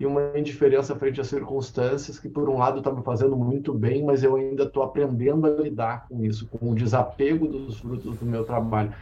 e 0.00 0.06
uma 0.06 0.38
indiferença 0.38 0.94
frente 0.96 1.20
às 1.20 1.26
circunstâncias 1.26 2.18
que, 2.18 2.28
por 2.28 2.48
um 2.48 2.58
lado, 2.58 2.78
está 2.78 2.92
me 2.92 3.02
fazendo 3.02 3.36
muito 3.36 3.74
bem, 3.74 4.04
mas 4.04 4.22
eu 4.22 4.36
ainda 4.36 4.64
estou 4.64 4.82
aprendendo 4.82 5.46
a 5.46 5.50
lidar 5.50 6.06
com 6.08 6.24
isso, 6.24 6.48
com 6.48 6.70
o 6.70 6.74
desapego 6.74 7.48
dos 7.48 7.80
frutos 7.80 8.16
do 8.18 8.26
meu 8.26 8.44
trabalho. 8.44 8.94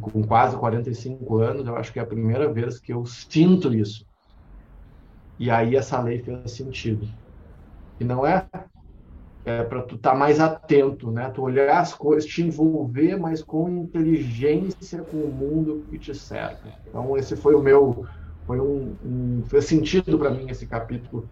Com 0.00 0.26
quase 0.26 0.56
45 0.56 1.38
anos, 1.38 1.66
eu 1.66 1.76
acho 1.76 1.92
que 1.92 1.98
é 1.98 2.02
a 2.02 2.06
primeira 2.06 2.52
vez 2.52 2.78
que 2.78 2.92
eu 2.92 3.04
sinto 3.06 3.74
isso. 3.74 4.06
E 5.38 5.50
aí 5.50 5.76
essa 5.76 6.00
lei 6.00 6.22
fez 6.22 6.50
sentido. 6.52 7.06
E 7.98 8.04
não 8.04 8.26
é, 8.26 8.46
é 9.46 9.62
para 9.62 9.82
tu 9.82 9.94
estar 9.94 10.10
tá 10.10 10.16
mais 10.16 10.40
atento, 10.40 11.10
né? 11.10 11.30
Tu 11.30 11.40
olhar 11.40 11.78
as 11.78 11.94
coisas, 11.94 12.28
te 12.28 12.42
envolver, 12.42 13.16
mas 13.16 13.42
com 13.42 13.68
inteligência 13.68 15.02
com 15.02 15.16
o 15.18 15.32
mundo 15.32 15.84
que 15.88 15.98
te 15.98 16.14
cerca. 16.14 16.68
Então 16.86 17.16
esse 17.16 17.36
foi 17.36 17.54
o 17.54 17.62
meu, 17.62 18.04
foi 18.46 18.60
um, 18.60 18.94
um 19.04 19.42
fez 19.46 19.64
sentido 19.64 20.18
para 20.18 20.30
mim 20.30 20.50
esse 20.50 20.66
capítulo 20.66 21.28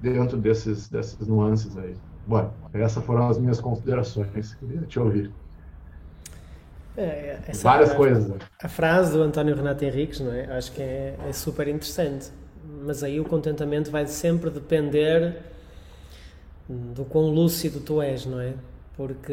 dentro 0.00 0.36
desses 0.38 0.88
dessas 0.88 1.28
nuances 1.28 1.76
aí. 1.76 1.94
Bom, 2.26 2.50
essas 2.72 3.04
foram 3.04 3.28
as 3.28 3.38
minhas 3.38 3.60
considerações. 3.60 4.54
Queria 4.54 4.80
te 4.82 4.98
ouvir. 4.98 5.30
É, 6.96 7.38
Várias 7.62 7.92
coisas. 7.92 8.32
A 8.62 8.68
frase 8.68 9.12
do 9.12 9.22
António 9.22 9.54
Renato 9.54 9.84
Henriques, 9.84 10.20
não 10.20 10.32
é? 10.32 10.46
Acho 10.56 10.72
que 10.72 10.80
é, 10.80 11.16
é 11.28 11.32
super 11.32 11.68
interessante 11.68 12.32
mas 12.82 13.02
aí 13.02 13.20
o 13.20 13.24
contentamento 13.24 13.90
vai 13.90 14.06
sempre 14.06 14.50
depender 14.50 15.36
do 16.68 17.04
quão 17.04 17.28
lúcido 17.30 17.80
tu 17.80 18.00
és, 18.00 18.26
não 18.26 18.40
é? 18.40 18.54
Porque. 18.96 19.32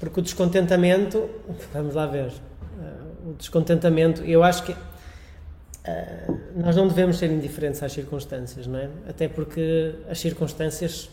Porque 0.00 0.20
o 0.20 0.22
descontentamento. 0.22 1.28
Vamos 1.72 1.94
lá 1.94 2.06
ver. 2.06 2.28
Uh, 2.28 3.30
o 3.30 3.34
descontentamento, 3.34 4.22
eu 4.22 4.42
acho 4.42 4.64
que. 4.64 4.72
Uh, 4.72 6.38
nós 6.56 6.74
não 6.76 6.88
devemos 6.88 7.18
ser 7.18 7.30
indiferentes 7.30 7.82
às 7.82 7.92
circunstâncias, 7.92 8.66
não 8.66 8.78
é? 8.78 8.88
Até 9.08 9.28
porque 9.28 9.94
as 10.08 10.18
circunstâncias 10.18 11.10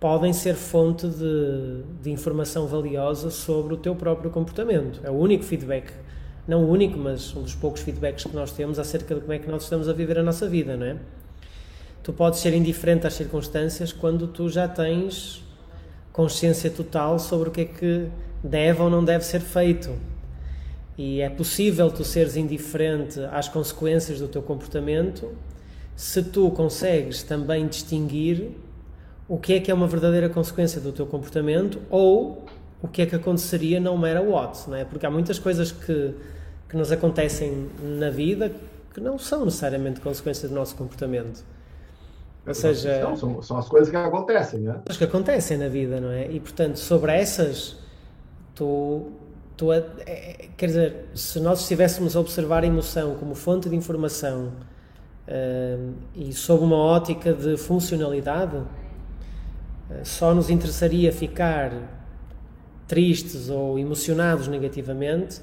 podem 0.00 0.32
ser 0.32 0.54
fonte 0.54 1.06
de, 1.08 1.82
de 2.02 2.10
informação 2.10 2.66
valiosa 2.66 3.30
sobre 3.30 3.74
o 3.74 3.76
teu 3.76 3.94
próprio 3.94 4.30
comportamento. 4.30 5.00
É 5.04 5.10
o 5.10 5.14
único 5.14 5.44
feedback 5.44 5.92
não 6.46 6.64
o 6.64 6.70
único, 6.70 6.96
mas 6.96 7.34
um 7.34 7.42
dos 7.42 7.54
poucos 7.54 7.82
feedbacks 7.82 8.24
que 8.24 8.34
nós 8.34 8.52
temos 8.52 8.78
acerca 8.78 9.14
de 9.14 9.20
como 9.20 9.32
é 9.32 9.38
que 9.38 9.50
nós 9.50 9.64
estamos 9.64 9.88
a 9.88 9.92
viver 9.92 10.18
a 10.18 10.22
nossa 10.22 10.48
vida, 10.48 10.76
não 10.76 10.86
é? 10.86 10.96
Tu 12.06 12.12
podes 12.12 12.38
ser 12.38 12.54
indiferente 12.54 13.04
às 13.04 13.14
circunstâncias 13.14 13.92
quando 13.92 14.28
tu 14.28 14.48
já 14.48 14.68
tens 14.68 15.42
consciência 16.12 16.70
total 16.70 17.18
sobre 17.18 17.48
o 17.48 17.50
que 17.50 17.62
é 17.62 17.64
que 17.64 18.06
deve 18.44 18.80
ou 18.80 18.88
não 18.88 19.04
deve 19.04 19.24
ser 19.24 19.40
feito. 19.40 19.90
E 20.96 21.20
é 21.20 21.28
possível 21.28 21.90
tu 21.90 22.04
seres 22.04 22.36
indiferente 22.36 23.18
às 23.32 23.48
consequências 23.48 24.20
do 24.20 24.28
teu 24.28 24.40
comportamento 24.40 25.32
se 25.96 26.22
tu 26.22 26.48
consegues 26.52 27.24
também 27.24 27.66
distinguir 27.66 28.52
o 29.26 29.36
que 29.36 29.54
é 29.54 29.60
que 29.60 29.68
é 29.68 29.74
uma 29.74 29.88
verdadeira 29.88 30.28
consequência 30.28 30.80
do 30.80 30.92
teu 30.92 31.06
comportamento 31.06 31.82
ou 31.90 32.46
o 32.80 32.86
que 32.86 33.02
é 33.02 33.06
que 33.06 33.16
aconteceria 33.16 33.80
no 33.80 33.96
matter 33.96 34.22
what, 34.22 34.70
não 34.70 34.76
é? 34.76 34.84
Porque 34.84 35.04
há 35.04 35.10
muitas 35.10 35.40
coisas 35.40 35.72
que 35.72 36.14
que 36.68 36.76
nos 36.76 36.92
acontecem 36.92 37.68
na 37.82 38.10
vida 38.10 38.52
que 38.94 39.00
não 39.00 39.18
são 39.18 39.44
necessariamente 39.44 40.00
consequência 40.00 40.48
do 40.48 40.54
nosso 40.54 40.76
comportamento. 40.76 41.55
Ou 42.46 42.54
seja, 42.54 43.00
não, 43.00 43.16
são, 43.16 43.42
são 43.42 43.58
as 43.58 43.68
coisas 43.68 43.90
que 43.90 43.96
acontecem, 43.96 44.60
né? 44.60 44.80
As 44.88 44.96
que 44.96 45.04
acontecem 45.04 45.58
na 45.58 45.68
vida, 45.68 46.00
não 46.00 46.10
é? 46.10 46.30
E 46.30 46.38
portanto, 46.38 46.78
sobre 46.78 47.12
essas, 47.12 47.76
tu, 48.54 49.10
tu 49.56 49.72
é, 49.72 49.84
é, 50.06 50.48
quer 50.56 50.66
dizer, 50.66 51.08
se 51.14 51.40
nós 51.40 51.60
estivéssemos 51.62 52.14
a 52.14 52.20
observar 52.20 52.62
a 52.62 52.66
emoção 52.66 53.16
como 53.16 53.34
fonte 53.34 53.68
de 53.68 53.74
informação 53.74 54.52
uh, 55.26 55.92
e 56.14 56.32
sob 56.32 56.62
uma 56.62 56.76
ótica 56.76 57.32
de 57.32 57.56
funcionalidade, 57.56 58.56
uh, 58.56 58.66
só 60.04 60.32
nos 60.32 60.48
interessaria 60.48 61.12
ficar 61.12 61.72
tristes 62.86 63.50
ou 63.50 63.76
emocionados 63.76 64.46
negativamente 64.46 65.40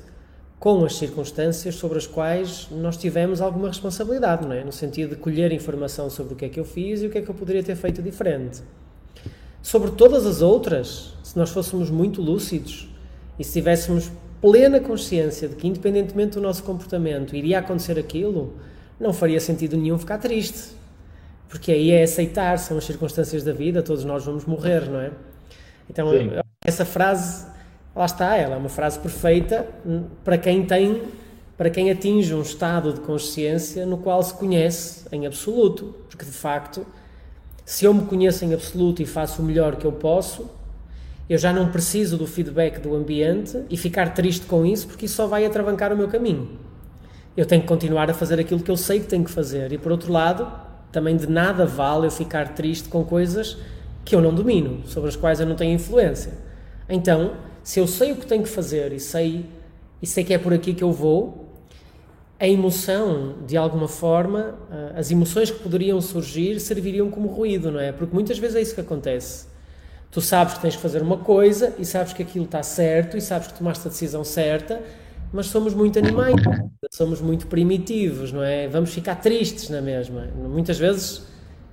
com 0.64 0.86
as 0.86 0.96
circunstâncias 0.96 1.76
sobre 1.76 1.98
as 1.98 2.08
quais 2.08 2.70
nós 2.72 2.96
tivemos 2.96 3.42
alguma 3.42 3.68
responsabilidade, 3.68 4.48
não 4.48 4.54
é? 4.54 4.64
No 4.64 4.72
sentido 4.72 5.10
de 5.10 5.18
colher 5.18 5.52
informação 5.52 6.10
sobre 6.10 6.36
o 6.36 6.38
que 6.38 6.46
é 6.46 6.48
que 6.48 6.58
eu 6.58 6.64
fiz 6.64 7.02
e 7.02 7.08
o 7.08 7.10
que 7.10 7.18
é 7.18 7.22
que 7.22 7.30
eu 7.30 7.36
poderia 7.36 7.62
ter 7.62 7.76
feito 7.76 8.02
diferente. 8.02 8.62
Sobre 9.62 9.92
todas 9.92 10.26
as 10.26 10.42
outras, 10.42 11.16
se 11.22 11.38
nós 11.38 11.50
fôssemos 11.50 11.90
muito 11.90 12.22
lúcidos 12.22 12.88
e 13.38 13.44
se 13.44 13.52
tivéssemos 13.52 14.10
plena 14.40 14.80
consciência 14.80 15.50
de 15.50 15.56
que, 15.58 15.68
independentemente 15.68 16.36
do 16.36 16.42
nosso 16.42 16.64
comportamento, 16.64 17.36
iria 17.36 17.60
acontecer 17.60 18.00
aquilo, 18.00 18.54
não 18.98 19.12
faria 19.12 19.42
sentido 19.42 19.76
nenhum 19.76 19.98
ficar 19.98 20.18
triste. 20.18 20.78
Porque 21.50 21.74
aí 21.74 21.92
é 21.92 22.04
aceitar, 22.04 22.58
são 22.58 22.78
as 22.78 22.86
circunstâncias 22.86 23.44
da 23.44 23.52
vida, 23.52 23.84
todos 23.84 24.06
nós 24.06 24.24
vamos 24.24 24.46
morrer, 24.46 24.90
não 24.90 25.02
é? 25.02 25.12
Então, 25.90 26.10
Sim. 26.10 26.30
essa 26.64 26.86
frase 26.86 27.52
lá 27.96 28.06
está, 28.06 28.36
ela 28.36 28.56
é 28.56 28.58
uma 28.58 28.70
frase 28.70 29.00
perfeita 29.00 29.68
para 30.24 30.38
quem 30.38 30.66
tem, 30.66 31.04
para 31.58 31.70
quem 31.70 31.92
atinge 31.92 32.34
um 32.34 32.42
estado 32.42 32.94
de 32.94 33.02
consciência 33.02 33.86
no 33.86 33.98
qual 33.98 34.22
se 34.24 34.34
conhece 34.34 35.06
em 35.12 35.26
absoluto, 35.26 35.96
porque 36.10 36.26
de 36.26 36.32
facto, 36.32 36.86
se 37.66 37.86
eu 37.86 37.94
me 37.94 38.06
conheço 38.06 38.44
em 38.44 38.54
absoluto 38.54 39.02
e 39.02 39.06
faço 39.06 39.42
o 39.42 39.46
melhor 39.46 39.76
que 39.76 39.86
eu 39.86 39.92
posso, 39.92 40.50
Eu 41.30 41.38
já 41.38 41.54
não 41.54 41.70
preciso 41.70 42.18
do 42.18 42.28
feedback 42.28 42.80
do 42.80 42.94
ambiente 42.94 43.64
e 43.70 43.78
ficar 43.78 44.14
triste 44.14 44.46
com 44.46 44.66
isso, 44.66 44.88
porque 44.88 45.06
isso 45.06 45.16
só 45.16 45.26
vai 45.26 45.46
atravancar 45.46 45.94
o 45.94 45.98
meu 45.98 46.08
caminho. 46.10 46.60
Eu 47.36 47.46
tenho 47.46 47.62
que 47.62 47.68
continuar 47.68 48.10
a 48.10 48.14
fazer 48.14 48.40
aquilo 48.40 48.60
que 48.60 48.70
eu 48.70 48.76
sei 48.76 49.00
que 49.00 49.08
tenho 49.08 49.24
que 49.24 49.32
fazer. 49.32 49.72
E 49.72 49.78
por 49.78 49.92
outro 49.92 50.12
lado, 50.12 50.52
também 50.92 51.16
de 51.16 51.28
nada 51.28 51.66
vale 51.66 52.08
eu 52.08 52.12
ficar 52.12 52.54
triste 52.54 52.90
com 52.90 53.04
coisas 53.06 53.58
que 54.04 54.14
eu 54.14 54.22
não 54.22 54.34
domino, 54.34 54.86
sobre 54.86 55.10
as 55.10 55.16
quais 55.16 55.40
eu 55.40 55.46
não 55.46 55.56
tenho 55.56 55.74
influência. 55.74 56.34
Então, 56.90 57.32
se 57.64 57.80
eu 57.80 57.88
sei 57.88 58.12
o 58.12 58.18
que 58.18 58.26
tenho 58.26 58.44
que 58.44 58.50
fazer 58.50 58.92
e 58.92 59.00
sei, 59.00 59.46
e 60.02 60.06
sei 60.06 60.24
que 60.24 60.34
é 60.34 60.38
por 60.38 60.54
aqui 60.54 60.74
que 60.74 60.84
eu 60.84 60.92
vou, 60.92 61.48
a 62.40 62.48
emoção, 62.48 63.36
de 63.48 63.56
alguma 63.56 63.88
forma, 63.88 64.56
eh, 64.70 65.00
as 65.00 65.10
emoções 65.12 65.50
que 65.50 65.60
poderiam 65.60 66.02
surgir 66.02 66.60
serviriam 66.60 67.10
como 67.10 67.30
ruído, 67.30 67.72
não 67.72 67.80
é? 67.80 67.94
Porque 67.94 68.14
muitas 68.14 68.38
vezes 68.38 68.58
é 68.58 68.62
isso 68.62 68.76
que 68.76 68.82
acontece. 68.82 69.48
Tu 70.12 70.20
sabes 70.20 70.56
que 70.56 70.62
tens 70.62 70.76
que 70.76 70.82
fazer 70.82 71.02
uma 71.02 71.18
coisa 71.18 71.74
e 71.80 71.86
sabes 71.86 72.12
que 72.12 72.22
aquilo 72.22 72.44
está 72.46 72.62
certo 72.62 73.16
e 73.16 73.22
sabes 73.22 73.48
que 73.48 73.58
tomaste 73.58 73.88
a 73.88 73.90
decisão 73.90 74.24
certa, 74.26 74.82
mas 75.32 75.48
somos 75.48 75.74
muito 75.74 75.98
animais, 75.98 76.36
somos 76.92 77.22
muito 77.22 77.48
primitivos, 77.48 78.32
não 78.32 78.44
é? 78.44 78.68
Vamos 78.68 78.94
ficar 78.94 79.16
tristes 79.16 79.70
na 79.70 79.82
mesma. 79.82 80.28
Muitas 80.36 80.78
vezes 80.78 81.24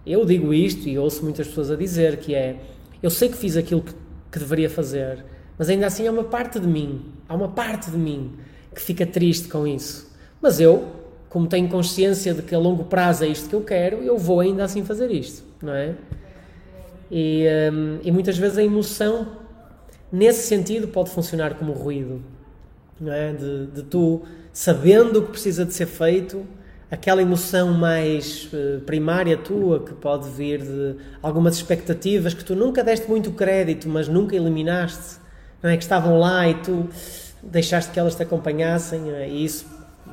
eu 0.07 0.25
digo 0.25 0.55
isto 0.55 0.89
e 0.89 0.97
ouço 0.99 1.25
muitas 1.25 1.49
pessoas 1.49 1.71
a 1.71 1.77
dizer 1.77 2.19
que 2.19 2.35
é 2.35 2.61
eu 3.03 3.11
sei 3.11 3.29
que 3.29 3.37
fiz 3.37 3.57
aquilo 3.57 3.83
que, 3.83 3.93
que 4.31 4.39
deveria 4.39 4.71
fazer, 4.71 5.25
mas 5.61 5.69
ainda 5.69 5.87
assim 5.87 6.09
há 6.09 6.11
uma 6.11 6.25
parte 6.25 6.59
de 6.59 6.67
mim, 6.67 7.03
há 7.29 7.35
uma 7.35 7.49
parte 7.49 7.91
de 7.91 7.99
mim 7.99 8.33
que 8.75 8.81
fica 8.81 9.05
triste 9.05 9.47
com 9.47 9.67
isso. 9.67 10.11
Mas 10.41 10.59
eu, 10.59 10.89
como 11.29 11.47
tenho 11.47 11.69
consciência 11.69 12.33
de 12.33 12.41
que 12.41 12.55
a 12.55 12.59
longo 12.59 12.85
prazo 12.85 13.25
é 13.25 13.29
isto 13.29 13.47
que 13.47 13.55
eu 13.55 13.61
quero, 13.61 13.99
eu 13.99 14.17
vou 14.17 14.41
ainda 14.41 14.65
assim 14.65 14.83
fazer 14.87 15.11
isto, 15.11 15.45
não 15.61 15.75
é? 15.75 15.97
E, 17.11 17.45
um, 17.71 17.99
e 18.03 18.11
muitas 18.11 18.39
vezes 18.39 18.57
a 18.57 18.65
emoção, 18.65 19.37
nesse 20.11 20.47
sentido, 20.47 20.89
pode 20.89 21.11
funcionar 21.11 21.53
como 21.53 21.73
ruído, 21.73 22.23
não 22.99 23.13
é? 23.13 23.35
De, 23.35 23.67
de 23.67 23.83
tu 23.83 24.23
sabendo 24.55 25.19
o 25.19 25.23
que 25.27 25.33
precisa 25.33 25.67
de 25.67 25.75
ser 25.75 25.85
feito, 25.85 26.43
aquela 26.91 27.21
emoção 27.21 27.75
mais 27.75 28.49
uh, 28.55 28.81
primária 28.87 29.37
tua, 29.37 29.81
que 29.81 29.93
pode 29.93 30.27
vir 30.31 30.63
de 30.63 30.97
algumas 31.23 31.57
expectativas 31.57 32.33
que 32.33 32.43
tu 32.47 32.57
nunca 32.57 32.83
deste 32.83 33.07
muito 33.07 33.31
crédito, 33.33 33.91
mas 33.91 34.09
nunca 34.09 34.35
eliminaste, 34.35 35.21
não 35.63 35.71
é? 35.71 35.77
Que 35.77 35.83
estavam 35.83 36.19
lá 36.19 36.49
e 36.49 36.55
tu 36.55 36.89
deixaste 37.43 37.91
que 37.91 37.99
elas 37.99 38.15
te 38.15 38.23
acompanhassem, 38.23 39.11
é? 39.11 39.29
e 39.29 39.45
isso, 39.45 39.67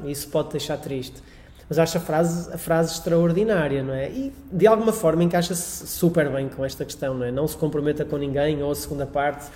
isso 0.06 0.30
pode 0.30 0.52
deixar 0.52 0.78
triste. 0.78 1.22
Mas 1.70 1.80
acho 1.80 1.98
a 1.98 2.02
frase, 2.02 2.54
a 2.54 2.58
frase 2.58 2.94
extraordinária, 2.94 3.84
não 3.84 3.94
é? 3.94 4.10
E 4.10 4.34
de 4.52 4.66
alguma 4.66 4.94
forma 4.94 5.24
encaixa-se 5.24 5.86
super 5.88 6.30
bem 6.30 6.48
com 6.48 6.64
esta 6.64 6.86
questão, 6.86 7.14
não 7.14 7.26
é? 7.26 7.32
Não 7.32 7.46
se 7.46 7.58
comprometa 7.58 8.06
com 8.06 8.16
ninguém, 8.16 8.64
ou 8.64 8.72
a 8.72 8.76
segunda 8.76 9.06
parte, 9.06 9.48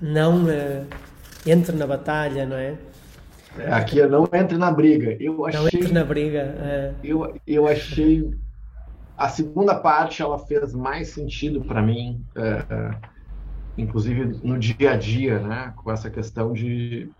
não 0.00 0.44
uh, 0.44 0.86
entre 1.46 1.76
na 1.76 1.86
batalha, 1.86 2.46
não 2.46 2.56
é? 2.56 2.74
é? 3.58 3.72
Aqui 3.72 4.00
é 4.00 4.08
não 4.08 4.26
entre 4.32 4.56
na 4.56 4.70
briga. 4.70 5.16
Eu 5.20 5.44
achei, 5.44 5.60
não 5.60 5.66
entre 5.66 5.92
na 5.92 6.04
briga. 6.04 6.38
É. 6.38 6.92
Eu, 7.04 7.34
eu 7.46 7.66
achei. 7.66 8.30
A 9.16 9.28
segunda 9.28 9.74
parte 9.74 10.22
ela 10.22 10.38
fez 10.38 10.72
mais 10.72 11.08
sentido 11.08 11.60
para 11.60 11.82
mim, 11.82 12.24
é, 12.36 12.62
é, 12.70 12.90
inclusive 13.78 14.38
no 14.42 14.58
dia 14.58 14.92
a 14.92 14.96
dia, 14.96 15.38
né? 15.38 15.72
Com 15.76 15.90
essa 15.90 16.10
questão 16.10 16.52
de 16.52 17.10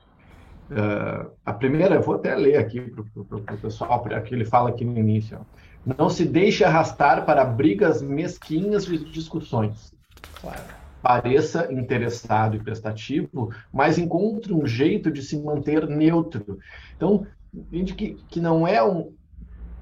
Uh, 0.70 1.30
a 1.46 1.52
primeira, 1.52 1.94
eu 1.94 2.02
vou 2.02 2.16
até 2.16 2.34
ler 2.34 2.56
aqui 2.56 2.80
para 2.80 3.54
o 3.54 3.56
pessoal, 3.56 4.04
que 4.22 4.34
ele 4.34 4.44
fala 4.44 4.68
aqui 4.68 4.84
no 4.84 4.98
início. 4.98 5.38
Não 5.84 6.10
se 6.10 6.24
deixe 6.26 6.62
arrastar 6.62 7.24
para 7.24 7.44
brigas 7.44 8.02
mesquinhas 8.02 8.84
de 8.84 8.98
discussões. 9.10 9.94
Claro. 10.40 10.60
Pareça 11.00 11.72
interessado 11.72 12.56
e 12.56 12.60
prestativo, 12.60 13.50
mas 13.72 13.96
encontre 13.96 14.52
um 14.52 14.66
jeito 14.66 15.10
de 15.10 15.22
se 15.22 15.40
manter 15.40 15.88
neutro. 15.88 16.58
Então, 16.96 17.26
entende 17.54 17.94
que, 17.94 18.18
que 18.28 18.40
não 18.40 18.68
é 18.68 18.82
um. 18.84 19.12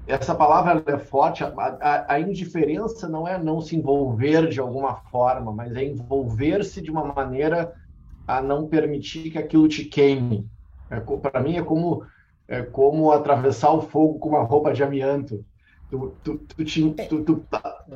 Essa 0.07 0.33
palavra 0.33 0.81
é 0.85 0.97
forte, 0.97 1.43
a, 1.43 1.47
a, 1.47 2.13
a 2.13 2.19
indiferença 2.19 3.07
não 3.09 3.27
é 3.27 3.37
não 3.37 3.59
se 3.59 3.75
envolver 3.75 4.47
de 4.47 4.59
alguma 4.59 4.95
forma, 4.95 5.51
mas 5.51 5.75
é 5.75 5.83
envolver-se 5.83 6.81
de 6.81 6.89
uma 6.89 7.03
maneira 7.03 7.73
a 8.25 8.41
não 8.41 8.67
permitir 8.67 9.29
que 9.29 9.37
aquilo 9.37 9.67
te 9.67 9.85
queime 9.85 10.49
é, 10.89 10.99
para 10.99 11.41
mim 11.41 11.57
é 11.57 11.63
como 11.63 12.05
é 12.47 12.61
como 12.61 13.11
atravessar 13.11 13.71
o 13.71 13.81
fogo 13.81 14.19
com 14.19 14.29
uma 14.29 14.43
roupa 14.43 14.73
de 14.73 14.81
amianto. 14.81 15.43
Tu, 15.89 16.13
tu, 16.23 16.37
tu, 16.37 16.63
te, 16.63 16.95
é. 16.97 17.05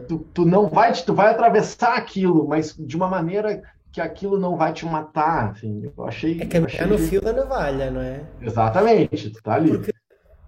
tu, 0.08 0.19
tu, 0.34 0.45
não 0.45 0.67
vai 0.67 0.91
tu 0.93 1.13
vai 1.13 1.32
atravessar 1.32 1.97
aquilo, 1.97 2.47
mas 2.47 2.76
de 2.76 2.95
uma 2.97 3.08
maneira 3.08 3.62
que 3.91 4.02
aquilo 4.02 4.38
não 4.38 4.58
vai 4.58 4.74
te 4.74 4.86
matar. 4.86 5.52
Assim, 5.52 5.89
eu 5.95 6.06
achei. 6.06 6.41
É 6.41 6.45
que 6.45 6.58
é 6.58 6.86
no 6.86 6.97
fio 6.97 7.21
da 7.21 7.32
navalha, 7.32 7.91
não 7.91 8.02
é? 8.02 8.24
Exatamente, 8.41 9.30
tu 9.30 9.41
tá 9.41 9.56
ali. 9.56 9.71
Porque 9.71 9.93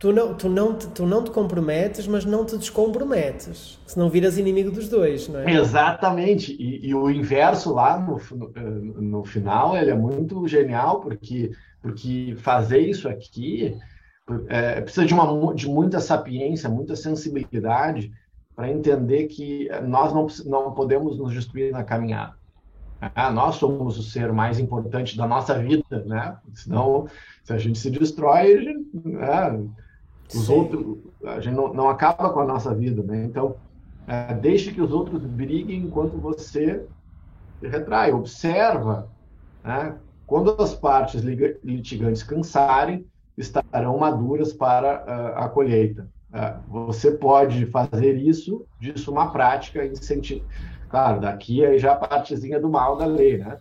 tu 0.04 0.12
não, 0.12 0.34
tu, 0.34 0.50
não 0.50 0.76
te, 0.76 0.88
tu 0.88 1.06
não 1.06 1.24
te 1.24 1.32
comprometes, 1.32 2.06
mas 2.08 2.26
não 2.26 2.44
te 2.44 2.58
descomprometes. 2.58 3.80
Senão 3.88 4.10
viras 4.10 4.38
inimigo 4.38 4.70
dos 4.70 4.90
dois, 4.90 5.30
não 5.30 5.40
é? 5.40 5.54
Exatamente. 5.54 6.52
E, 6.60 6.90
e 6.90 6.94
o 6.94 7.10
inverso 7.10 7.74
lá 7.74 7.98
no, 7.98 8.20
no, 8.36 9.02
no 9.02 9.24
final 9.24 9.78
ele 9.78 9.92
é 9.92 9.96
muito 9.96 10.46
genial, 10.46 11.00
porque 11.00 11.52
porque 11.82 12.36
fazer 12.38 12.80
isso 12.80 13.08
aqui 13.08 13.78
é, 14.50 14.82
precisa 14.82 15.06
de, 15.06 15.14
uma, 15.14 15.56
de 15.56 15.70
muita 15.70 16.02
sapiência, 16.02 16.70
muita 16.70 16.98
sensibilidade 16.98 18.12
para 18.54 18.70
entender 18.70 19.28
que 19.28 19.70
nós 19.88 20.14
não, 20.14 20.28
não 20.46 20.74
podemos 20.74 21.18
nos 21.18 21.32
destruir 21.32 21.72
na 21.72 21.84
caminhada. 21.84 22.36
Ah, 23.16 23.32
nós 23.32 23.56
somos 23.56 23.98
o 23.98 24.04
ser 24.04 24.34
mais 24.34 24.60
importante 24.60 25.16
da 25.18 25.28
nossa 25.28 25.58
vida, 25.60 26.04
né? 26.06 26.38
Senão, 26.54 27.08
se 27.44 27.54
a 27.54 27.58
gente 27.58 27.80
se 27.80 27.90
destrói, 27.90 28.54
a 28.54 28.62
gente, 28.62 28.90
né? 29.04 29.66
Os 30.34 30.50
outros, 30.50 30.98
a 31.26 31.40
gente 31.40 31.56
não, 31.56 31.74
não, 31.74 31.90
acaba 31.90 32.30
com 32.30 32.40
a 32.40 32.46
nossa 32.46 32.74
vida, 32.74 33.04
né? 33.04 33.26
Então, 33.26 33.56
é, 34.08 34.34
deixe 34.34 34.72
que 34.72 34.82
os 34.82 34.92
outros 34.92 35.22
briguem 35.24 35.84
enquanto 35.84 36.18
você 36.18 36.86
retrai, 37.62 38.12
observa, 38.12 39.10
né? 39.64 39.96
Quando 40.26 40.56
as 40.62 40.74
partes 40.74 41.22
litigantes 41.22 42.24
cansarem, 42.24 43.06
estarão 43.38 43.98
maduras 43.98 44.54
para 44.54 45.04
uh, 45.04 45.44
a 45.44 45.50
colheita. 45.50 46.08
Uh, 46.32 46.72
você 46.72 47.12
pode 47.12 47.66
fazer 47.68 48.16
isso, 48.16 48.66
disso 48.80 49.12
uma 49.12 49.32
prática, 49.32 49.86
incentivar. 49.86 50.48
Claro, 50.90 51.22
daqui 51.22 51.66
aí 51.66 51.80
já 51.80 51.94
a 51.94 51.96
partezinha 51.96 52.60
do 52.60 52.70
mal 52.70 52.96
da 52.96 53.06
lei, 53.06 53.38
né? 53.38 53.58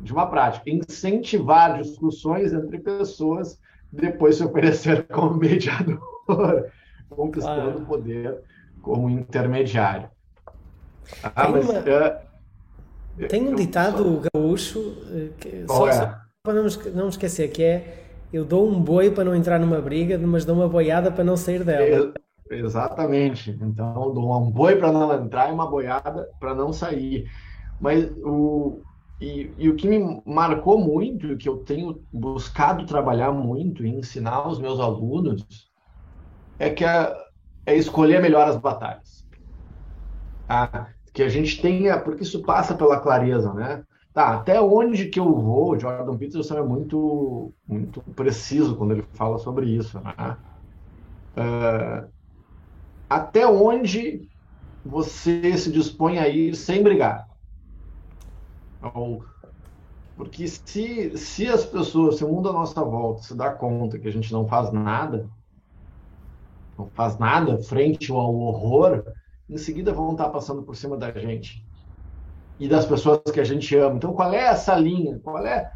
De 0.00 0.12
uma 0.12 0.26
prática. 0.26 0.68
Incentivar 0.68 1.80
discussões 1.80 2.52
entre 2.52 2.78
pessoas, 2.78 3.58
depois 3.92 4.36
se 4.36 4.44
oferecer 4.44 5.06
como 5.12 5.36
mediador, 5.36 6.00
conquistando 7.08 7.78
o 7.78 7.86
poder 7.86 8.38
como 8.82 9.10
intermediário. 9.10 10.08
Ah, 11.22 11.48
mas, 11.48 11.68
uma... 11.68 11.78
uh, 11.80 13.28
tem 13.28 13.48
um 13.48 13.54
ditado 13.54 14.22
gaúcho, 14.32 14.96
eh, 15.10 15.28
que, 15.38 15.64
só, 15.66 15.88
é? 15.88 15.92
só, 15.92 16.14
para 16.42 16.54
não, 16.54 16.66
não 16.94 17.08
esquecer, 17.08 17.48
que 17.48 17.62
é 17.62 18.02
eu 18.32 18.44
dou 18.44 18.68
um 18.68 18.80
boi 18.80 19.10
para 19.10 19.24
não 19.24 19.34
entrar 19.34 19.58
numa 19.58 19.80
briga, 19.80 20.18
mas 20.18 20.44
dou 20.44 20.56
uma 20.56 20.68
boiada 20.68 21.10
para 21.10 21.24
não 21.24 21.36
sair 21.36 21.64
dela. 21.64 22.12
É, 22.50 22.56
exatamente. 22.56 23.50
Então, 23.62 24.12
dou 24.12 24.36
um 24.36 24.50
boi 24.50 24.76
para 24.76 24.92
não 24.92 25.12
entrar 25.24 25.48
e 25.48 25.52
uma 25.52 25.66
boiada 25.66 26.28
para 26.38 26.54
não 26.54 26.72
sair. 26.72 27.26
Mas 27.80 28.10
o, 28.22 28.82
e, 29.20 29.54
e, 29.56 29.68
o 29.68 29.76
que 29.76 29.88
me 29.88 30.22
marcou 30.26 30.78
muito, 30.78 31.26
e 31.32 31.36
que 31.36 31.48
eu 31.48 31.58
tenho 31.58 32.02
buscado 32.12 32.84
trabalhar 32.84 33.32
muito 33.32 33.84
e 33.84 33.88
ensinar 33.88 34.46
os 34.46 34.58
meus 34.58 34.78
alunos, 34.78 35.44
é 36.58 36.68
que 36.68 36.84
é, 36.84 37.16
é 37.64 37.74
escolher 37.74 38.20
melhor 38.20 38.46
as 38.46 38.56
batalhas. 38.56 39.24
Ah, 40.48 40.88
que 41.12 41.22
a 41.22 41.28
gente 41.28 41.62
tenha, 41.62 41.98
porque 41.98 42.22
isso 42.22 42.42
passa 42.42 42.74
pela 42.74 43.00
clareza, 43.00 43.52
né? 43.54 43.82
Tá, 44.12 44.34
até 44.34 44.60
onde 44.60 45.06
que 45.06 45.18
eu 45.20 45.34
vou? 45.34 45.78
Jordan 45.78 46.16
Peterson 46.16 46.58
é 46.58 46.62
muito, 46.62 47.52
muito 47.66 48.00
preciso 48.14 48.76
quando 48.76 48.92
ele 48.92 49.04
fala 49.14 49.38
sobre 49.38 49.66
isso, 49.66 49.98
né? 50.00 50.36
Uh, 51.36 52.08
até 53.08 53.46
onde 53.46 54.28
você 54.84 55.56
se 55.56 55.70
dispõe 55.70 56.18
a 56.18 56.28
ir 56.28 56.54
sem 56.54 56.82
brigar? 56.82 57.26
Ou, 58.94 59.24
porque 60.16 60.48
se, 60.48 61.16
se 61.16 61.46
as 61.46 61.64
pessoas, 61.64 62.16
se 62.16 62.24
o 62.24 62.28
mundo 62.28 62.48
à 62.48 62.52
nossa 62.52 62.82
volta 62.82 63.22
se 63.22 63.34
dá 63.34 63.50
conta 63.50 63.98
que 63.98 64.08
a 64.08 64.12
gente 64.12 64.32
não 64.32 64.46
faz 64.46 64.72
nada, 64.72 65.28
não 66.78 66.88
faz 66.94 67.18
nada 67.18 67.58
frente 67.58 68.10
ao 68.10 68.34
horror, 68.34 69.04
em 69.48 69.56
seguida 69.56 69.92
vão 69.92 70.12
estar 70.12 70.28
passando 70.30 70.62
por 70.62 70.74
cima 70.74 70.96
da 70.96 71.10
gente 71.12 71.64
e 72.58 72.68
das 72.68 72.86
pessoas 72.86 73.20
que 73.32 73.40
a 73.40 73.44
gente 73.44 73.76
ama. 73.76 73.96
Então, 73.96 74.12
qual 74.14 74.32
é 74.32 74.38
essa 74.38 74.74
linha? 74.74 75.18
Qual 75.22 75.44
é, 75.46 75.70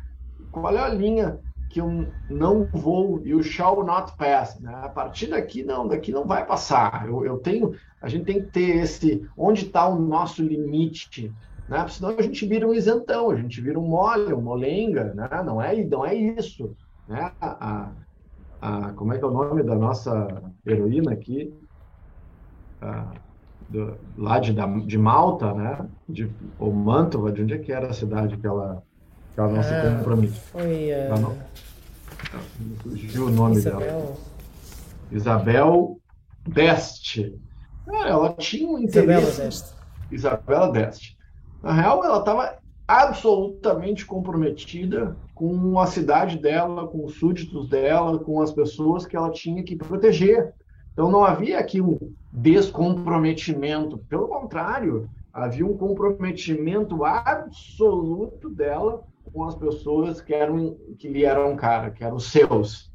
qual 0.51 0.75
é 0.75 0.81
a 0.81 0.88
linha 0.88 1.38
que 1.68 1.81
eu 1.81 2.07
não 2.29 2.64
vou 2.64 3.20
e 3.25 3.35
o 3.35 3.42
shall 3.42 3.85
not 3.85 4.16
pass? 4.16 4.59
Né? 4.59 4.73
A 4.83 4.88
partir 4.88 5.29
daqui, 5.29 5.62
não, 5.62 5.87
daqui 5.87 6.11
não 6.11 6.27
vai 6.27 6.44
passar. 6.46 7.07
Eu, 7.07 7.25
eu 7.25 7.38
tenho, 7.38 7.75
a 8.01 8.09
gente 8.09 8.25
tem 8.25 8.40
que 8.40 8.51
ter 8.51 8.77
esse, 8.79 9.29
onde 9.37 9.66
está 9.66 9.87
o 9.87 10.01
nosso 10.01 10.42
limite 10.42 11.33
né? 11.70 11.87
Senão 11.88 12.11
a 12.18 12.22
gente 12.22 12.44
vira 12.46 12.66
um 12.66 12.74
isentão, 12.74 13.30
a 13.30 13.37
gente 13.37 13.61
vira 13.61 13.78
um 13.78 13.87
mole, 13.87 14.35
um 14.35 14.40
molenga, 14.40 15.14
né? 15.14 15.28
Não 15.44 15.62
é, 15.62 15.85
não 15.85 16.04
é 16.04 16.14
isso, 16.14 16.76
né? 17.09 17.30
A, 17.40 17.92
a, 18.61 18.92
como 18.94 19.14
é 19.14 19.18
que 19.18 19.24
é 19.24 19.28
o 19.28 19.30
nome 19.30 19.62
da 19.62 19.76
nossa 19.76 20.42
heroína 20.66 21.12
aqui? 21.12 21.54
A, 22.83 23.12
do, 23.68 23.96
lá 24.18 24.40
de, 24.40 24.52
de 24.85 24.98
Malta, 24.98 25.54
né? 25.54 25.87
De, 26.09 26.28
ou 26.59 26.72
Mantova, 26.72 27.30
de 27.30 27.42
onde 27.42 27.54
é 27.54 27.59
que 27.59 27.72
era 27.72 27.87
a 27.87 27.92
cidade 27.92 28.37
que 28.37 28.46
ela, 28.46 28.83
que 29.33 29.40
ela 29.40 29.48
não 29.48 29.61
ah, 29.61 29.62
se 29.62 29.96
comprometeu? 29.96 30.35
Foi. 30.35 30.90
Uh... 30.90 31.20
Não, 31.20 31.37
surgiu 32.83 33.26
o 33.26 33.30
nome 33.30 33.56
Isabel. 33.56 33.80
dela. 33.80 34.16
Isabel 35.12 36.00
Deste. 36.48 37.40
ela 37.87 38.35
tinha 38.35 38.68
um 38.68 38.78
interesse. 38.78 39.28
Isabela 39.28 39.46
Deste. 39.46 39.74
Isabela 40.11 40.72
Deste. 40.72 41.19
Na 41.62 41.73
real, 41.73 42.05
ela 42.05 42.18
estava 42.18 42.59
absolutamente 42.88 44.05
comprometida 44.05 45.16
com 45.35 45.79
a 45.79 45.87
cidade 45.87 46.38
dela, 46.38 46.88
com 46.88 47.05
os 47.05 47.14
súditos 47.14 47.68
dela, 47.68 48.18
com 48.18 48.40
as 48.40 48.53
pessoas 48.53 49.07
que 49.07 49.16
ela 49.16 49.31
tinha 49.31 49.62
que 49.62 49.77
proteger. 49.77 50.53
Então 50.92 51.11
não 51.11 51.25
havia 51.25 51.59
aqui 51.59 51.81
um 51.81 51.99
descomprometimento, 52.33 53.99
pelo 54.09 54.29
contrário, 54.29 55.09
havia 55.33 55.64
um 55.64 55.77
comprometimento 55.77 57.05
absoluto 57.05 58.51
dela 58.51 59.03
com 59.33 59.44
as 59.44 59.55
pessoas 59.55 60.20
que 60.20 60.35
eram 60.35 60.77
que 60.99 61.09
lhe 61.09 61.25
eram 61.25 61.57
cara, 61.57 61.90
que 61.90 62.03
eram 62.03 62.18
seus. 62.18 62.90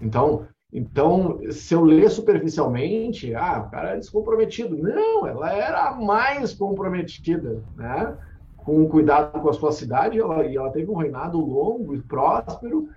Então, 0.00 0.46
então, 0.76 1.40
se 1.52 1.72
eu 1.72 1.84
ler 1.84 2.10
superficialmente, 2.10 3.32
ah, 3.32 3.64
o 3.64 3.70
cara 3.70 3.90
é 3.90 3.96
descomprometido. 3.96 4.76
Não, 4.76 5.24
ela 5.24 5.52
era 5.52 5.90
a 5.90 5.94
mais 5.94 6.52
comprometida, 6.52 7.62
né? 7.76 8.18
Com 8.56 8.88
cuidado 8.88 9.40
com 9.40 9.48
a 9.48 9.52
sua 9.52 9.70
cidade, 9.70 10.18
ela, 10.18 10.44
e 10.44 10.56
ela 10.56 10.72
teve 10.72 10.90
um 10.90 10.96
reinado 10.96 11.38
longo 11.38 11.94
e 11.94 12.02
próspero. 12.02 12.88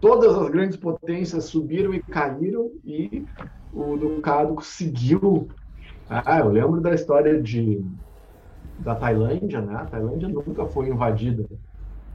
Todas 0.00 0.34
as 0.34 0.48
grandes 0.48 0.78
potências 0.78 1.44
subiram 1.44 1.92
e 1.92 2.02
caíram, 2.02 2.70
e 2.82 3.22
o 3.74 3.98
Ducado 3.98 4.58
seguiu. 4.62 5.46
Ah, 6.08 6.38
eu 6.38 6.48
lembro 6.48 6.80
da 6.80 6.94
história 6.94 7.38
de, 7.42 7.84
da 8.78 8.94
Tailândia, 8.94 9.60
né? 9.60 9.74
A 9.74 9.84
Tailândia 9.84 10.26
nunca 10.26 10.64
foi 10.64 10.88
invadida. 10.88 11.44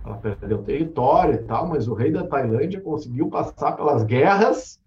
Ela 0.04 0.18
perdeu 0.18 0.64
território 0.64 1.36
e 1.36 1.44
tal, 1.44 1.68
mas 1.68 1.88
o 1.88 1.94
rei 1.94 2.12
da 2.12 2.26
Tailândia 2.26 2.82
conseguiu 2.82 3.30
passar 3.30 3.74
pelas 3.74 4.04
guerras 4.04 4.84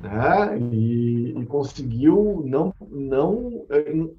né? 0.00 0.58
E, 0.58 1.34
e, 1.38 1.46
conseguiu 1.46 2.42
não 2.44 2.72
não 2.90 3.66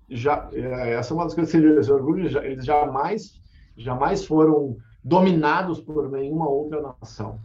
já 0.09 0.49
essa 0.53 1.13
é 1.13 1.15
uma 1.15 1.25
das 1.25 1.33
coisas 1.33 1.51
que 1.51 1.57
eles 1.57 1.89
orgulham 1.89 2.25
eles 2.43 2.65
jamais 2.65 3.39
jamais 3.75 4.25
foram 4.25 4.77
dominados 5.03 5.79
por 5.79 6.09
nenhuma 6.09 6.49
outra 6.49 6.81
nação 6.81 7.39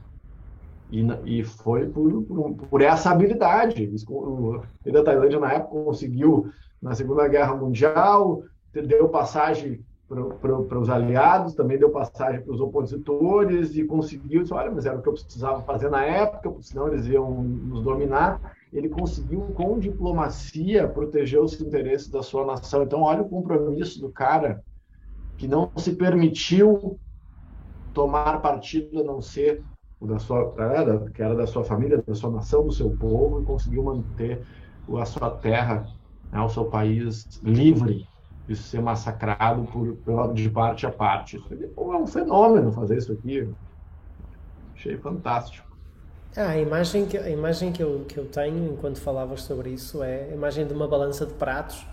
e, 0.91 1.07
e 1.25 1.45
foi 1.45 1.87
por, 1.89 2.23
por, 2.25 2.55
por 2.55 2.83
essa 2.83 3.11
habilidade 3.11 3.91
o 4.09 4.63
rei 4.85 4.93
da 4.93 5.05
Tailândia 5.05 5.39
na 5.39 5.53
época 5.53 5.85
conseguiu 5.85 6.51
na 6.81 6.95
Segunda 6.95 7.29
Guerra 7.29 7.55
Mundial 7.55 8.43
deu 8.73 9.09
passagem 9.09 9.85
para 10.41 10.79
os 10.79 10.91
aliados, 10.91 11.55
também 11.55 11.79
deu 11.79 11.91
passagem 11.91 12.43
para 12.43 12.53
os 12.53 12.61
opositores 12.61 13.75
e 13.77 13.85
conseguiu, 13.85 14.43
disse, 14.43 14.55
olha, 14.55 14.71
mas 14.71 14.87
era 14.87 14.99
o 14.99 15.03
que 15.03 15.09
eu 15.09 15.15
precisava 15.15 15.63
fazer 15.63 15.91
na 15.91 16.05
época, 16.05 16.55
senão 16.61 16.89
eles 16.89 17.07
iam 17.07 17.43
nos 17.43 17.83
dominar. 17.83 18.41
Ele 18.73 18.89
conseguiu, 18.89 19.41
com 19.55 19.79
diplomacia, 19.79 20.89
proteger 20.89 21.41
os 21.41 21.61
interesses 21.61 22.09
da 22.09 22.23
sua 22.23 22.47
nação. 22.47 22.83
Então, 22.83 23.03
olha 23.03 23.23
o 23.23 23.29
compromisso 23.29 24.01
do 24.01 24.11
cara 24.11 24.63
que 25.37 25.47
não 25.47 25.71
se 25.77 25.95
permitiu 25.95 26.99
tomar 27.93 28.41
partido 28.41 29.01
a 29.01 29.05
não 29.05 29.21
ser 29.21 29.63
o 30.01 30.07
da 30.07 30.19
sua, 30.19 30.55
era, 30.59 31.11
que 31.11 31.23
era 31.23 31.35
da 31.35 31.47
sua 31.47 31.65
família, 31.65 32.03
da 32.03 32.15
sua 32.15 32.31
nação, 32.31 32.65
do 32.67 32.73
seu 32.73 32.91
povo, 32.97 33.41
e 33.41 33.45
conseguiu 33.45 33.85
manter 33.85 34.45
a 34.99 35.05
sua 35.05 35.31
terra, 35.31 35.87
né, 36.33 36.41
o 36.41 36.49
seu 36.49 36.65
país 36.65 37.41
livre 37.43 38.12
de 38.47 38.57
ser 38.57 38.81
massacrado 38.81 39.65
por, 39.65 40.33
de 40.33 40.51
parte 40.51 40.87
a 40.87 40.91
parte. 40.91 41.37
Isso 41.37 41.49
é 41.77 41.97
um 41.97 42.07
fenômeno 42.07 42.73
fazer 42.73 42.99
isso 42.99 43.13
aqui. 43.13 43.49
Achei 44.75 44.97
fantástico. 44.97 45.71
Ah, 46.37 46.49
a 46.49 46.59
imagem, 46.59 47.05
que, 47.07 47.19
a 47.19 47.29
imagem 47.29 47.73
que, 47.73 47.83
eu, 47.83 48.05
que 48.09 48.19
eu 48.19 48.25
tenho 48.25 48.73
enquanto 48.73 48.99
falavas 49.01 49.43
sobre 49.43 49.71
isso 49.71 50.03
é 50.03 50.29
a 50.31 50.35
imagem 50.35 50.67
de 50.67 50.73
uma 50.73 50.89
balança 50.89 51.27
de 51.27 51.35
pratos 51.35 51.87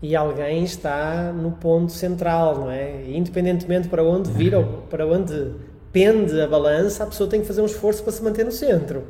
e 0.00 0.14
alguém 0.14 0.62
está 0.62 1.32
no 1.32 1.52
ponto 1.52 1.90
central, 1.90 2.56
não 2.56 2.70
é? 2.70 3.02
E 3.02 3.16
independentemente 3.16 3.88
para 3.88 4.04
onde 4.04 4.30
vira, 4.30 4.62
para 4.88 5.06
onde 5.06 5.54
pende 5.92 6.40
a 6.40 6.46
balança, 6.46 7.04
a 7.04 7.06
pessoa 7.06 7.28
tem 7.28 7.40
que 7.40 7.46
fazer 7.46 7.62
um 7.62 7.66
esforço 7.66 8.02
para 8.02 8.12
se 8.12 8.22
manter 8.22 8.44
no 8.44 8.52
centro. 8.52 9.04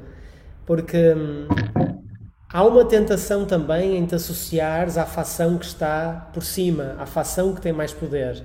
Porque 0.65 1.15
hum, 1.15 1.47
Há 2.53 2.65
uma 2.65 2.85
tentação 2.85 3.45
também 3.45 3.97
em 3.97 4.07
te 4.07 4.15
associares 4.15 4.97
à 4.97 5.05
facção 5.05 5.59
que 5.59 5.67
está 5.67 6.31
por 6.33 6.45
cima, 6.45 6.95
à 6.99 7.05
facção 7.05 7.53
que 7.53 7.61
tem 7.61 7.73
mais 7.73 7.93
poder. 7.93 8.43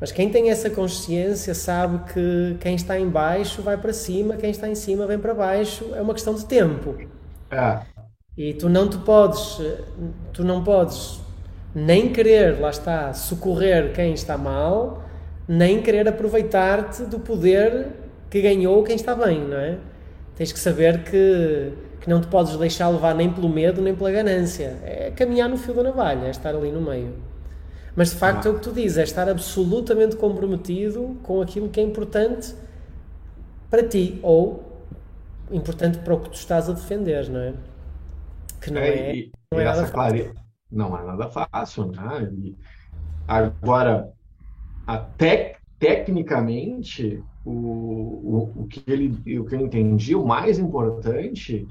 Mas 0.00 0.12
quem 0.12 0.30
tem 0.30 0.50
essa 0.50 0.70
consciência 0.70 1.54
sabe 1.54 2.12
que 2.12 2.56
quem 2.60 2.74
está 2.74 2.98
em 2.98 3.08
baixo 3.08 3.62
vai 3.62 3.76
para 3.76 3.92
cima, 3.92 4.36
quem 4.36 4.50
está 4.50 4.68
em 4.68 4.74
cima 4.74 5.06
vem 5.06 5.18
para 5.18 5.34
baixo, 5.34 5.92
é 5.94 6.00
uma 6.00 6.14
questão 6.14 6.34
de 6.34 6.44
tempo. 6.44 6.96
É. 7.50 7.80
E 8.36 8.54
tu 8.54 8.68
não 8.68 8.88
te 8.88 8.98
podes, 8.98 9.60
tu 10.32 10.44
não 10.44 10.62
podes 10.62 11.20
nem 11.74 12.12
querer, 12.12 12.60
lá 12.60 12.70
está, 12.70 13.12
socorrer 13.12 13.92
quem 13.92 14.14
está 14.14 14.38
mal, 14.38 15.02
nem 15.46 15.82
querer 15.82 16.08
aproveitar-te 16.08 17.02
do 17.04 17.18
poder 17.18 17.88
que 18.30 18.40
ganhou 18.40 18.82
quem 18.84 18.96
está 18.96 19.14
bem, 19.14 19.40
não 19.40 19.56
é? 19.56 19.78
Tens 20.36 20.52
que 20.52 20.58
saber 20.58 21.04
que 21.04 21.72
que 22.04 22.10
não 22.10 22.20
te 22.20 22.26
podes 22.26 22.54
deixar 22.58 22.90
levar 22.90 23.14
nem 23.14 23.32
pelo 23.32 23.48
medo 23.48 23.80
nem 23.80 23.94
pela 23.94 24.10
ganância. 24.10 24.78
É 24.84 25.10
caminhar 25.16 25.48
no 25.48 25.56
fio 25.56 25.72
da 25.72 25.84
navalha, 25.84 26.26
é 26.26 26.30
estar 26.30 26.54
ali 26.54 26.70
no 26.70 26.82
meio. 26.82 27.14
Mas 27.96 28.10
de 28.10 28.16
facto 28.16 28.44
ah. 28.44 28.48
é 28.50 28.52
o 28.52 28.56
que 28.56 28.60
tu 28.60 28.72
dizes, 28.72 28.98
é 28.98 29.04
estar 29.04 29.26
absolutamente 29.26 30.14
comprometido 30.14 31.16
com 31.22 31.40
aquilo 31.40 31.70
que 31.70 31.80
é 31.80 31.82
importante 31.82 32.54
para 33.70 33.88
ti 33.88 34.20
ou 34.22 34.82
importante 35.50 35.96
para 36.00 36.12
o 36.12 36.20
que 36.20 36.28
tu 36.28 36.34
estás 36.34 36.68
a 36.68 36.74
defender, 36.74 37.30
não 37.30 37.40
é? 37.40 37.54
Que 38.60 38.70
não 38.70 38.82
é, 38.82 38.88
é, 38.88 39.16
e, 39.16 39.32
não 39.50 39.60
é 39.60 39.64
nada 39.64 39.86
fácil. 39.86 40.34
Não 40.70 40.98
é 40.98 41.06
nada 41.06 41.30
fácil, 41.30 41.86
né? 41.86 42.30
E 42.34 42.54
agora, 43.26 44.12
até 44.86 45.56
tecnicamente, 45.78 47.22
o, 47.46 47.50
o, 47.50 48.52
o, 48.56 48.66
que 48.66 48.82
ele, 48.92 49.38
o 49.38 49.46
que 49.46 49.54
eu 49.54 49.60
entendi, 49.60 50.14
o 50.14 50.26
mais 50.26 50.58
importante 50.58 51.66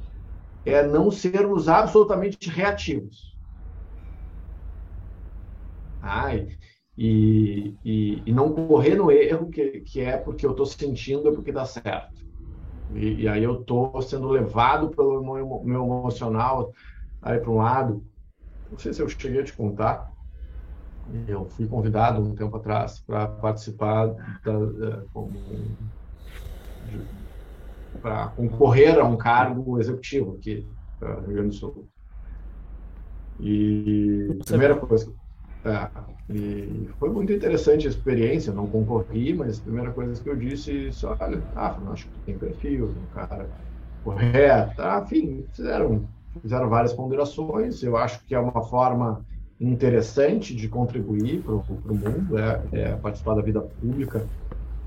é 0.65 0.85
não 0.85 1.11
sermos 1.11 1.67
absolutamente 1.67 2.49
reativos. 2.49 3.33
Ai, 6.01 6.47
e, 6.97 7.75
e, 7.83 8.23
e, 8.25 8.31
não 8.33 8.53
correr 8.53 8.95
no 8.95 9.11
erro 9.11 9.49
que, 9.49 9.81
que 9.81 10.01
é 10.01 10.17
porque 10.17 10.45
eu 10.45 10.51
estou 10.51 10.65
sentindo 10.65 11.27
é 11.27 11.31
porque 11.33 11.51
dá 11.51 11.65
certo. 11.65 12.21
E, 12.91 13.23
e 13.23 13.27
aí 13.27 13.43
eu 13.43 13.61
estou 13.61 14.01
sendo 14.01 14.29
levado 14.29 14.89
pelo 14.91 15.23
meu, 15.23 15.63
meu 15.63 15.83
emocional 15.83 16.73
aí 17.21 17.39
para 17.39 17.49
um 17.51 17.57
lado. 17.57 18.05
Não 18.69 18.77
sei 18.77 18.93
se 18.93 19.01
eu 19.01 19.09
cheguei 19.09 19.41
a 19.41 19.43
te 19.43 19.53
contar. 19.53 20.11
Eu 21.27 21.45
fui 21.45 21.67
convidado 21.67 22.21
um 22.21 22.35
tempo 22.35 22.55
atrás 22.57 22.99
para 23.01 23.27
participar 23.27 24.07
da, 24.43 24.65
da, 24.65 25.05
como, 25.11 25.77
de, 26.81 27.07
para 28.01 28.27
concorrer 28.29 28.97
a 28.99 29.03
um 29.03 29.17
cargo 29.17 29.79
executivo 29.79 30.37
aqui 30.39 30.67
no 31.01 31.33
Rio 31.33 31.47
do 31.47 31.53
Sul. 31.53 31.87
E 33.39 34.39
primeira 34.45 34.75
coisa. 34.75 35.11
É, 35.65 35.89
e 36.29 36.89
foi 36.99 37.09
muito 37.09 37.31
interessante 37.31 37.87
a 37.87 37.89
experiência, 37.89 38.53
não 38.53 38.67
concorri, 38.67 39.33
mas 39.33 39.59
a 39.59 39.63
primeira 39.63 39.91
coisa 39.91 40.21
que 40.21 40.29
eu 40.29 40.35
disse, 40.35 40.91
só, 40.91 41.15
olha, 41.19 41.41
ah, 41.55 41.77
acho 41.91 42.05
que 42.05 42.19
tem 42.25 42.37
perfil, 42.37 42.89
um 42.89 43.13
cara 43.13 43.47
correto, 44.03 44.81
ah, 44.81 45.01
enfim, 45.05 45.45
fizeram, 45.53 46.05
fizeram 46.41 46.69
várias 46.69 46.93
ponderações, 46.93 47.81
eu 47.81 47.95
acho 47.95 48.25
que 48.25 48.35
é 48.35 48.39
uma 48.39 48.61
forma 48.63 49.25
interessante 49.59 50.53
de 50.53 50.67
contribuir 50.67 51.41
para 51.41 51.53
o 51.53 51.95
mundo, 51.95 52.37
é, 52.37 52.61
é 52.73 52.95
participar 52.97 53.35
da 53.35 53.41
vida 53.41 53.61
pública 53.61 54.27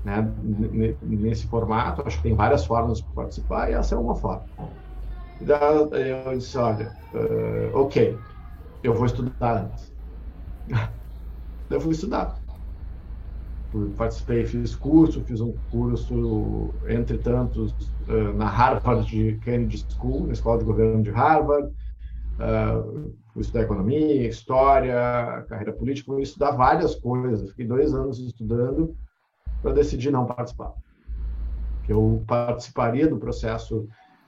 né, 0.07 0.25
nesse 1.03 1.47
formato. 1.47 2.01
Acho 2.05 2.17
que 2.17 2.23
tem 2.23 2.35
várias 2.35 2.65
formas 2.65 2.99
de 2.99 3.13
participar 3.13 3.69
e 3.69 3.73
essa 3.73 3.93
é 3.93 3.97
uma 3.97 4.15
forma. 4.15 4.45
Eu 5.41 6.37
disse, 6.37 6.57
olha, 6.57 6.93
uh, 7.13 7.77
ok, 7.77 8.17
eu 8.83 8.93
vou 8.93 9.05
estudar 9.05 9.65
antes. 9.65 9.91
eu 11.69 11.81
fui 11.81 11.91
estudar. 11.91 12.39
Participei, 13.97 14.45
fiz 14.45 14.75
curso, 14.75 15.21
fiz 15.25 15.41
um 15.41 15.53
curso, 15.69 16.73
entre 16.87 17.17
tantos, 17.17 17.73
uh, 18.07 18.33
na 18.33 18.47
Harvard 18.47 19.39
Kennedy 19.43 19.85
School, 19.91 20.27
na 20.27 20.33
Escola 20.33 20.59
de 20.59 20.65
Governo 20.65 21.03
de 21.03 21.11
Harvard. 21.11 21.67
Uh, 22.39 23.13
fui 23.33 23.41
estudar 23.41 23.63
economia, 23.63 24.29
história, 24.29 25.45
carreira 25.49 25.73
política, 25.73 26.13
fui 26.13 26.21
estudar 26.21 26.51
várias 26.51 26.95
coisas. 26.95 27.49
Fiquei 27.49 27.67
dois 27.67 27.93
anos 27.93 28.19
estudando 28.19 28.95
para 29.61 29.73
decidir 29.73 30.11
não 30.11 30.25
participar. 30.25 30.73
Eu 31.87 32.23
participaria 32.27 33.07
do 33.07 33.17
processo 33.17 33.87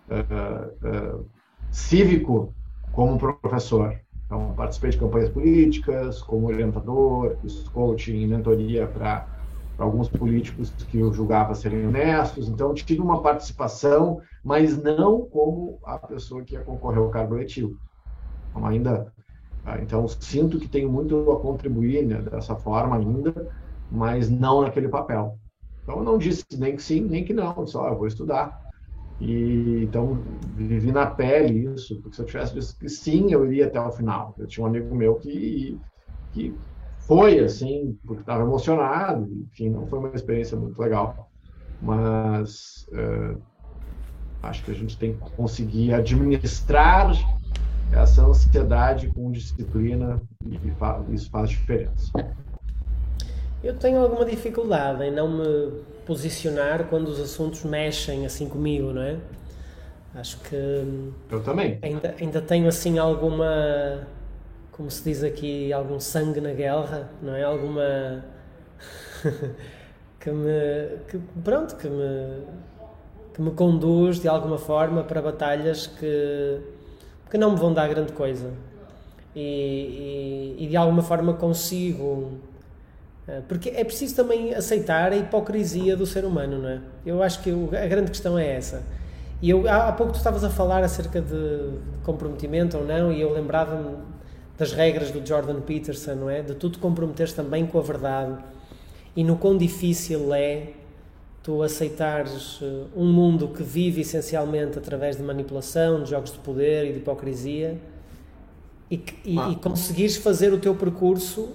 uh, 0.09 1.17
uh, 1.17 1.25
cívico 1.71 2.53
como 2.91 3.17
professor. 3.17 3.99
Então, 4.25 4.53
participei 4.55 4.91
de 4.91 4.97
campanhas 4.97 5.29
políticas, 5.29 6.21
como 6.21 6.47
orientador, 6.47 7.35
fiz 7.41 7.67
coaching 7.69 8.27
mentoria 8.27 8.87
para 8.87 9.27
alguns 9.77 10.07
políticos 10.07 10.69
que 10.87 10.99
eu 10.99 11.11
julgava 11.11 11.55
serem 11.55 11.87
honestos. 11.87 12.47
Então, 12.47 12.73
tive 12.73 13.01
uma 13.01 13.21
participação, 13.21 14.21
mas 14.43 14.81
não 14.81 15.21
como 15.21 15.79
a 15.83 15.97
pessoa 15.97 16.43
que 16.43 16.53
ia 16.53 16.61
concorrer 16.61 16.99
ao 16.99 17.09
cargo 17.09 17.35
eletivo. 17.35 17.75
Então, 18.51 18.65
ainda, 18.65 19.11
ah, 19.65 19.79
então 19.81 20.07
sinto 20.07 20.59
que 20.59 20.67
tenho 20.67 20.89
muito 20.89 21.31
a 21.31 21.39
contribuir 21.39 22.05
né, 22.05 22.21
dessa 22.21 22.55
forma 22.55 22.97
ainda, 22.97 23.49
mas 23.91 24.29
não 24.29 24.61
naquele 24.61 24.87
papel. 24.87 25.37
Então, 25.83 25.99
eu 25.99 26.03
não 26.03 26.17
disse 26.17 26.45
nem 26.57 26.75
que 26.75 26.81
sim, 26.81 27.01
nem 27.01 27.23
que 27.23 27.33
não. 27.33 27.65
Só 27.65 27.87
eu 27.87 27.97
vou 27.97 28.07
estudar. 28.07 28.57
E 29.19 29.83
então 29.83 30.23
vivi 30.55 30.91
na 30.91 31.05
pele 31.07 31.65
isso, 31.73 32.01
porque 32.01 32.15
se 32.15 32.21
eu 32.21 32.25
tivesse 32.25 32.53
dito 32.53 32.77
que 32.79 32.87
sim, 32.87 33.31
eu 33.31 33.45
iria 33.45 33.65
até 33.65 33.79
o 33.79 33.91
final. 33.91 34.33
Eu 34.37 34.47
tinha 34.47 34.63
um 34.63 34.67
amigo 34.67 34.95
meu 34.95 35.15
que, 35.15 35.77
que 36.33 36.53
foi 37.05 37.39
assim, 37.39 37.97
porque 38.05 38.21
estava 38.21 38.43
emocionado, 38.43 39.27
enfim, 39.51 39.69
não 39.69 39.85
foi 39.87 39.99
uma 39.99 40.09
experiência 40.09 40.57
muito 40.57 40.79
legal. 40.79 41.27
Mas 41.81 42.85
uh, 42.93 43.41
acho 44.43 44.63
que 44.63 44.71
a 44.71 44.75
gente 44.75 44.97
tem 44.97 45.13
que 45.13 45.31
conseguir 45.31 45.93
administrar 45.93 47.11
essa 47.91 48.25
ansiedade 48.25 49.11
com 49.13 49.31
disciplina 49.31 50.21
e 50.45 51.15
isso 51.15 51.29
faz 51.29 51.49
diferença. 51.49 52.11
Eu 53.61 53.73
tenho 53.75 53.99
alguma 53.99 54.23
dificuldade 54.23 55.03
em 55.03 55.11
não 55.11 55.27
me 55.27 55.81
posicionar 56.05 56.85
quando 56.85 57.09
os 57.09 57.19
assuntos 57.19 57.63
mexem 57.65 58.25
assim 58.25 58.47
comigo, 58.47 58.93
não 58.93 59.01
é? 59.01 59.17
Acho 60.15 60.39
que. 60.39 60.55
Eu 61.29 61.43
também. 61.43 61.77
Ainda, 61.81 62.15
ainda 62.19 62.41
tenho 62.41 62.67
assim 62.67 62.97
alguma. 62.97 64.07
Como 64.71 64.89
se 64.89 65.03
diz 65.03 65.23
aqui, 65.23 65.73
algum 65.73 65.99
sangue 65.99 66.39
na 66.39 66.53
guerra, 66.53 67.09
não 67.21 67.35
é? 67.35 67.43
Alguma. 67.43 68.23
que 70.19 70.31
me. 70.31 70.97
Que, 71.09 71.19
pronto, 71.43 71.75
que 71.75 71.87
me. 71.89 72.43
que 73.33 73.41
me 73.41 73.51
conduz 73.51 74.21
de 74.21 74.29
alguma 74.29 74.57
forma 74.57 75.03
para 75.03 75.21
batalhas 75.21 75.85
que. 75.85 76.61
que 77.29 77.37
não 77.37 77.51
me 77.51 77.57
vão 77.57 77.73
dar 77.73 77.89
grande 77.89 78.13
coisa. 78.13 78.51
E, 79.35 80.55
e, 80.57 80.63
e 80.63 80.67
de 80.67 80.77
alguma 80.77 81.03
forma 81.03 81.33
consigo 81.33 82.39
porque 83.47 83.69
é 83.69 83.83
preciso 83.83 84.15
também 84.15 84.53
aceitar 84.53 85.11
a 85.11 85.15
hipocrisia 85.15 85.95
do 85.95 86.05
ser 86.05 86.25
humano, 86.25 86.59
não 86.59 86.69
é? 86.69 86.79
Eu 87.05 87.21
acho 87.21 87.41
que 87.41 87.51
a 87.51 87.87
grande 87.87 88.11
questão 88.11 88.37
é 88.37 88.55
essa. 88.55 88.83
E 89.41 89.49
eu, 89.49 89.69
há 89.69 89.91
pouco 89.91 90.13
tu 90.13 90.17
estavas 90.17 90.43
a 90.43 90.49
falar 90.49 90.83
acerca 90.83 91.21
de 91.21 91.77
comprometimento 92.03 92.77
ou 92.77 92.85
não, 92.85 93.11
e 93.11 93.21
eu 93.21 93.31
lembrava-me 93.31 93.97
das 94.57 94.73
regras 94.73 95.09
do 95.11 95.25
Jordan 95.25 95.61
Peterson, 95.61 96.15
não 96.15 96.29
é? 96.29 96.41
De 96.41 96.53
tu 96.53 96.69
te 96.69 96.77
comprometeres 96.77 97.31
também 97.31 97.65
com 97.65 97.79
a 97.79 97.81
verdade 97.81 98.37
e 99.15 99.23
no 99.23 99.37
quão 99.37 99.57
difícil 99.57 100.33
é 100.33 100.73
tu 101.41 101.63
aceitares 101.63 102.59
eh, 102.61 102.83
um 102.95 103.05
mundo 103.05 103.47
que 103.47 103.63
vive 103.63 104.01
essencialmente 104.01 104.77
através 104.77 105.15
de 105.15 105.23
manipulação, 105.23 106.03
de 106.03 106.09
jogos 106.09 106.33
de 106.33 106.39
poder 106.39 106.89
e 106.89 106.91
de 106.91 106.99
hipocrisia 106.99 107.79
e, 108.91 109.01
e, 109.23 109.39
ah. 109.39 109.49
e 109.49 109.55
conseguires 109.55 110.17
fazer 110.17 110.51
o 110.53 110.57
teu 110.57 110.75
percurso 110.75 111.49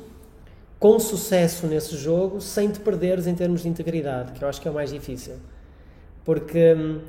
com 0.78 0.98
sucesso 0.98 1.66
nesse 1.66 1.96
jogo 1.96 2.40
sem 2.40 2.70
te 2.70 2.80
perderes 2.80 3.26
em 3.26 3.34
termos 3.34 3.62
de 3.62 3.68
integridade, 3.68 4.32
que 4.32 4.42
eu 4.42 4.48
acho 4.48 4.60
que 4.60 4.68
é 4.68 4.70
o 4.70 4.74
mais 4.74 4.90
difícil. 4.90 5.36
Porque 6.24 6.74
hum, 6.74 7.00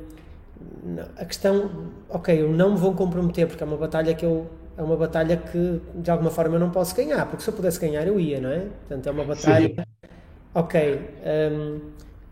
a 1.17 1.25
questão, 1.25 1.69
ok, 2.09 2.41
eu 2.41 2.49
não 2.49 2.71
me 2.71 2.77
vou 2.77 2.93
comprometer 2.93 3.47
porque 3.47 3.63
é 3.63 3.65
uma 3.65 3.77
batalha 3.77 4.13
que 4.13 4.25
eu 4.25 4.47
é 4.77 4.83
uma 4.83 4.97
batalha 4.97 5.37
que 5.37 5.81
de 5.95 6.11
alguma 6.11 6.29
forma 6.29 6.55
eu 6.55 6.59
não 6.59 6.69
posso 6.69 6.93
ganhar, 6.95 7.25
porque 7.27 7.43
se 7.43 7.49
eu 7.49 7.53
pudesse 7.53 7.79
ganhar 7.79 8.05
eu 8.05 8.19
ia, 8.19 8.41
não 8.41 8.49
é? 8.49 8.59
Portanto, 8.59 9.07
é 9.07 9.11
uma 9.11 9.23
batalha. 9.23 9.69
Sim. 9.69 9.75
Ok, 10.53 10.99
um, 11.51 11.79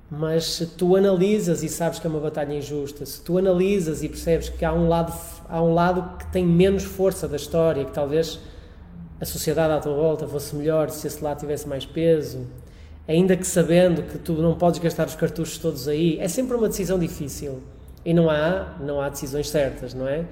mas 0.09 0.45
se 0.53 0.65
tu 0.67 0.95
analisas 0.95 1.63
e 1.63 1.69
sabes 1.69 1.99
que 1.99 2.07
é 2.07 2.09
uma 2.09 2.19
batalha 2.19 2.53
injusta, 2.53 3.05
se 3.05 3.21
tu 3.21 3.37
analisas 3.37 4.03
e 4.03 4.09
percebes 4.09 4.49
que 4.49 4.63
há 4.63 4.73
um 4.73 4.87
lado, 4.87 5.13
há 5.49 5.61
um 5.61 5.73
lado 5.73 6.17
que 6.17 6.31
tem 6.31 6.45
menos 6.45 6.83
força 6.83 7.27
da 7.27 7.35
história, 7.35 7.83
que 7.85 7.91
talvez 7.91 8.39
a 9.19 9.25
sociedade 9.25 9.73
à 9.73 9.79
tua 9.79 9.93
volta 9.93 10.27
fosse 10.27 10.55
melhor 10.55 10.89
se 10.89 11.07
esse 11.07 11.23
lado 11.23 11.39
tivesse 11.39 11.67
mais 11.67 11.85
peso, 11.85 12.45
ainda 13.07 13.35
que 13.35 13.45
sabendo 13.45 14.03
que 14.03 14.17
tu 14.17 14.33
não 14.33 14.55
podes 14.55 14.79
gastar 14.79 15.07
os 15.07 15.15
cartuchos 15.15 15.57
todos 15.57 15.87
aí, 15.87 16.19
é 16.19 16.27
sempre 16.27 16.55
uma 16.55 16.67
decisão 16.67 16.97
difícil 16.97 17.61
e 18.05 18.13
não 18.13 18.29
há, 18.29 18.75
não 18.79 19.01
há 19.01 19.09
decisões 19.09 19.49
certas, 19.49 19.93
não 19.93 20.07
é? 20.07 20.25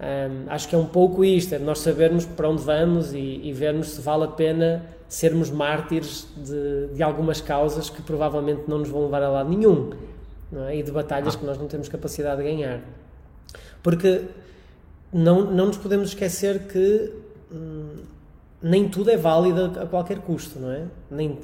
Um, 0.00 0.50
acho 0.50 0.68
que 0.68 0.74
é 0.74 0.78
um 0.78 0.86
pouco 0.86 1.24
isto, 1.24 1.54
é 1.54 1.58
nós 1.58 1.78
sabermos 1.78 2.26
para 2.26 2.48
onde 2.48 2.62
vamos 2.62 3.12
e, 3.12 3.40
e 3.44 3.52
vermos 3.52 3.90
se 3.90 4.00
vale 4.00 4.24
a 4.24 4.28
pena 4.28 4.84
sermos 5.08 5.50
mártires 5.50 6.26
de, 6.36 6.88
de, 6.94 7.02
algumas 7.02 7.40
causas 7.40 7.88
que 7.88 8.02
provavelmente 8.02 8.62
não 8.66 8.78
nos 8.78 8.88
vão 8.88 9.04
levar 9.04 9.22
a 9.22 9.28
lado 9.28 9.50
nenhum 9.50 9.90
é? 10.68 10.76
e 10.76 10.82
de 10.82 10.90
batalhas 10.90 11.36
que 11.36 11.44
nós 11.44 11.58
não 11.58 11.68
temos 11.68 11.88
capacidade 11.88 12.42
de 12.42 12.48
ganhar. 12.48 12.80
Porque 13.82 14.22
não, 15.12 15.44
não 15.52 15.66
nos 15.66 15.76
podemos 15.76 16.08
esquecer 16.08 16.60
que 16.60 17.12
hum, 17.52 17.81
nem 18.62 18.88
tudo 18.88 19.10
é 19.10 19.16
válido 19.16 19.80
a 19.80 19.86
qualquer 19.86 20.20
custo, 20.20 20.58
não 20.58 20.70
é? 20.70 20.84
Nem, 21.10 21.38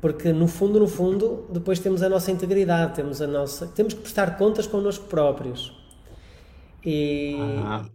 porque 0.00 0.32
no 0.32 0.46
fundo, 0.46 0.78
no 0.78 0.86
fundo, 0.86 1.46
depois 1.50 1.78
temos 1.78 2.02
a 2.02 2.08
nossa 2.08 2.30
integridade, 2.30 2.94
temos 2.94 3.20
a 3.20 3.26
nossa, 3.26 3.66
temos 3.66 3.94
que 3.94 4.00
prestar 4.00 4.36
contas 4.36 4.66
connosco 4.66 5.06
próprios. 5.06 5.72
E, 6.84 7.36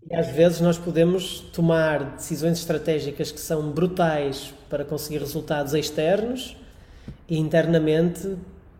e, 0.10 0.14
às 0.14 0.28
vezes 0.28 0.60
nós 0.60 0.78
podemos 0.78 1.40
tomar 1.54 2.16
decisões 2.16 2.58
estratégicas 2.58 3.32
que 3.32 3.40
são 3.40 3.72
brutais 3.72 4.54
para 4.70 4.84
conseguir 4.84 5.20
resultados 5.20 5.74
externos 5.74 6.58
e 7.30 7.38
internamente 7.38 8.36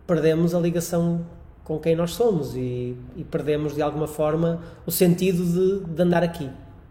perdemos 0.06 0.54
a 0.54 0.60
ligação 0.60 1.24
com 1.64 1.78
quem 1.78 1.96
nós 1.96 2.12
somos 2.12 2.54
e, 2.54 2.94
e 3.16 3.24
perdemos 3.30 3.74
de 3.74 3.80
alguma 3.80 4.06
forma 4.06 4.60
o 4.84 4.90
sentido 4.90 5.42
de, 5.44 5.94
de 5.94 6.02
andar 6.02 6.22
aqui, 6.22 6.50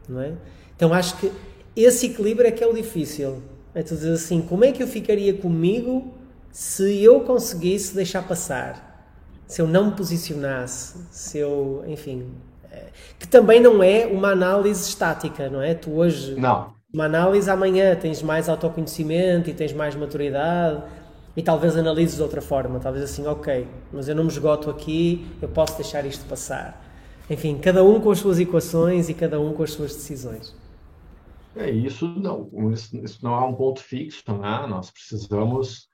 não 0.10 0.20
é? 0.20 0.34
Então 0.76 0.92
acho 0.92 1.16
que 1.18 1.32
esse 1.76 2.08
equilíbrio 2.08 2.48
é 2.48 2.52
que 2.52 2.64
é 2.64 2.68
o 2.68 2.74
difícil. 2.74 3.42
É 3.74 3.82
tu 3.82 3.96
dizer 3.96 4.14
assim, 4.14 4.42
como 4.42 4.66
é 4.66 4.72
que 4.72 4.84
eu 4.84 4.88
ficaria 4.88 5.34
comigo 5.34 6.14
se 6.52 7.02
eu 7.04 7.22
conseguisse 7.22 7.96
deixar 7.96 8.28
passar? 8.28 9.10
Se 9.48 9.62
eu 9.62 9.68
não 9.68 9.86
me 9.88 9.92
posicionasse, 9.92 10.98
se 11.10 11.38
eu, 11.38 11.84
enfim, 11.88 12.28
é, 12.72 12.86
que 13.18 13.28
também 13.28 13.62
não 13.62 13.82
é 13.82 14.06
uma 14.06 14.32
análise 14.32 14.90
estática, 14.90 15.50
não 15.50 15.62
é? 15.62 15.74
Tu 15.74 15.92
hoje, 15.92 16.36
não. 16.36 16.74
uma 16.94 17.06
análise 17.06 17.50
amanhã 17.50 17.96
tens 17.96 18.22
mais 18.22 18.50
autoconhecimento 18.50 19.50
e 19.50 19.54
tens 19.54 19.72
mais 19.74 19.96
maturidade 19.96 20.84
e 21.36 21.42
talvez 21.42 21.78
analises 21.78 22.18
de 22.18 22.22
outra 22.22 22.42
forma, 22.42 22.80
talvez 22.80 23.06
assim, 23.06 23.26
ok, 23.26 23.66
mas 23.92 24.10
eu 24.10 24.16
não 24.16 24.24
me 24.24 24.30
esgoto 24.30 24.70
aqui, 24.70 25.26
eu 25.42 25.48
posso 25.48 25.76
deixar 25.78 26.06
isto 26.06 26.26
passar. 26.26 26.86
Enfim, 27.30 27.58
cada 27.58 27.84
um 27.84 28.02
com 28.02 28.12
as 28.12 28.20
suas 28.20 28.40
equações 28.40 29.08
e 29.08 29.14
cada 29.14 29.40
um 29.40 29.54
com 29.54 29.64
as 29.64 29.72
suas 29.72 29.96
decisões. 29.96 30.54
É, 31.56 31.70
isso 31.70 32.08
não, 32.08 32.50
isso, 32.72 33.24
não 33.24 33.34
é 33.36 33.46
um 33.46 33.56
ponto 33.56 33.82
fixo, 33.82 34.24
né? 34.38 34.66
Nós 34.68 34.90
precisamos 34.90 35.90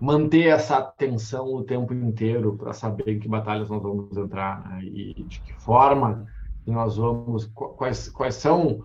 manter 0.00 0.48
essa 0.48 0.78
atenção 0.78 1.46
o 1.46 1.64
tempo 1.64 1.92
inteiro 1.94 2.56
para 2.56 2.72
saber 2.72 3.08
em 3.08 3.18
que 3.18 3.28
batalhas 3.28 3.68
nós 3.68 3.82
vamos 3.82 4.16
entrar 4.16 4.68
né? 4.68 4.84
e 4.84 5.24
de 5.24 5.40
que 5.40 5.52
forma 5.54 6.26
nós 6.66 6.98
vamos, 6.98 7.46
quais, 7.46 8.08
quais 8.10 8.34
são 8.34 8.84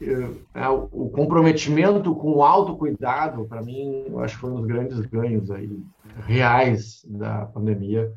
é, 0.00 0.68
o 0.68 1.10
comprometimento 1.10 2.14
com 2.14 2.34
o 2.34 2.44
autocuidado, 2.44 3.46
para 3.46 3.60
mim, 3.60 4.04
eu 4.06 4.20
acho 4.20 4.36
que 4.36 4.40
foi 4.40 4.50
um 4.50 4.56
dos 4.56 4.66
grandes 4.66 5.00
ganhos 5.00 5.50
aí, 5.50 5.82
reais 6.24 7.04
da 7.04 7.46
pandemia, 7.46 8.12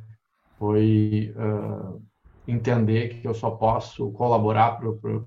foi 0.59 1.33
uh, 1.35 1.99
entender 2.51 3.21
que 3.21 3.27
eu 3.27 3.33
só 3.33 3.51
posso 3.51 4.11
colaborar 4.11 4.79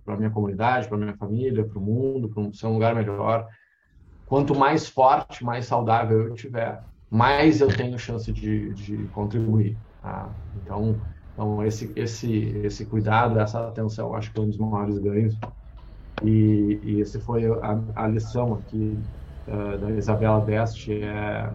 para 0.05 0.15
a 0.15 0.17
minha 0.17 0.31
comunidade, 0.31 0.89
para 0.89 0.97
a 0.97 1.01
minha 1.01 1.17
família, 1.17 1.65
para 1.65 1.79
o 1.79 1.83
mundo, 1.83 2.29
para 2.29 2.53
ser 2.53 2.67
um 2.67 2.75
lugar 2.75 2.95
melhor. 2.95 3.49
Quanto 4.27 4.55
mais 4.55 4.89
forte, 4.89 5.45
mais 5.45 5.67
saudável 5.67 6.29
eu 6.29 6.35
tiver, 6.35 6.83
mais 7.11 7.61
eu 7.61 7.69
tenho 7.69 7.99
chance 7.99 8.33
de, 8.33 8.73
de 8.75 9.09
contribuir. 9.09 9.79
Tá? 10.01 10.35
Então, 10.57 11.01
então 11.33 11.65
esse, 11.65 11.93
esse, 11.97 12.49
esse 12.65 12.87
cuidado, 12.87 13.39
essa 13.39 13.69
atenção, 13.69 14.15
acho 14.15 14.33
que 14.33 14.39
é 14.39 14.43
um 14.43 14.49
dos 14.49 14.59
maiores 14.59 14.99
ganhos. 14.99 15.39
E, 16.23 16.81
e 16.83 17.01
esse 17.01 17.21
foi 17.21 17.45
a, 17.47 17.83
a 17.97 18.09
lição 18.09 18.55
aqui 18.55 19.03
uh, 19.49 19.79
da 19.79 19.91
Isabela 19.91 20.41
Best, 20.41 20.91
é 20.93 21.53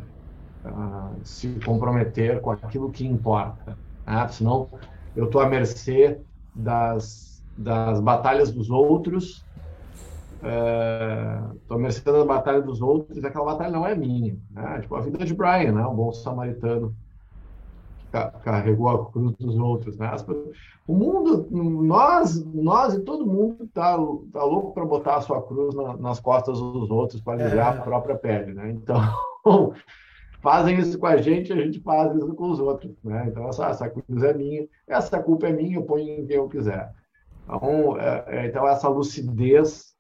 uh, 0.66 1.20
se 1.24 1.60
comprometer 1.66 2.42
com 2.42 2.52
aquilo 2.52 2.92
que 2.92 3.06
importa. 3.06 3.78
Tá? 4.06 4.28
Senão, 4.28 4.70
eu 5.16 5.26
estou 5.26 5.42
à 5.42 5.48
mercê 5.48 6.20
das, 6.56 7.44
das 7.58 8.00
batalhas 8.00 8.52
dos 8.52 8.70
outros 8.70 9.44
estou 10.40 11.78
uh, 11.78 11.80
merecendo 11.80 12.18
a 12.18 12.26
batalha 12.26 12.62
dos 12.62 12.82
outros, 12.82 13.24
aquela 13.24 13.46
batalha 13.46 13.72
não 13.72 13.86
é 13.86 13.94
minha. 13.96 14.38
Né? 14.52 14.80
Tipo, 14.82 14.96
a 14.96 15.02
vida 15.02 15.26
de 15.26 15.34
Brian, 15.34 15.74
né? 15.74 15.86
um 15.86 15.96
bom 15.96 16.12
samaritano, 16.12 16.96
carregou 18.44 18.90
a 18.90 19.12
cruz 19.12 19.36
dos 19.38 19.58
outros. 19.58 19.98
Né? 19.98 20.16
O 20.88 20.96
mundo, 20.96 21.48
nós, 21.52 22.44
nós 22.54 22.94
e 22.94 23.02
todo 23.02 23.26
mundo 23.26 23.66
está 23.66 23.98
tá 24.34 24.44
louco 24.44 24.74
para 24.74 24.86
botar 24.86 25.18
a 25.18 25.22
sua 25.22 25.42
cruz 25.42 25.76
na, 25.76 25.98
nas 25.98 26.20
costas 26.20 26.58
dos 26.58 26.90
outros 26.90 27.22
para 27.22 27.34
aliviar 27.34 27.76
é. 27.76 27.80
a 27.80 27.82
própria 27.82 28.16
pele. 28.16 28.54
Né? 28.54 28.72
Então, 28.72 29.74
fazem 30.42 30.80
isso 30.80 30.98
com 30.98 31.08
a 31.08 31.18
gente, 31.18 31.52
a 31.52 31.56
gente 31.56 31.80
faz 31.80 32.16
isso 32.16 32.34
com 32.34 32.50
os 32.50 32.60
outros. 32.60 32.94
Né? 33.04 33.26
Então, 33.28 33.48
essa, 33.48 33.68
essa 33.68 33.90
cruz 33.90 34.24
é 34.24 34.34
minha, 34.34 34.68
essa 34.88 35.22
culpa 35.22 35.48
é 35.48 35.54
minha, 35.54 35.78
eu 35.78 35.84
ponho 35.84 36.08
em 36.08 36.26
quem 36.26 36.38
eu 36.38 36.48
quiser. 36.48 36.94
Então, 37.44 38.00
é, 38.00 38.24
é, 38.28 38.48
então 38.48 38.68
essa 38.68 38.88
lucidez 38.88 39.96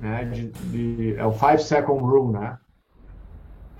né, 0.00 0.24
de, 0.24 0.48
de, 0.48 1.16
é 1.16 1.24
o 1.24 1.32
five 1.32 1.58
second 1.58 2.02
rule, 2.02 2.32
né? 2.32 2.58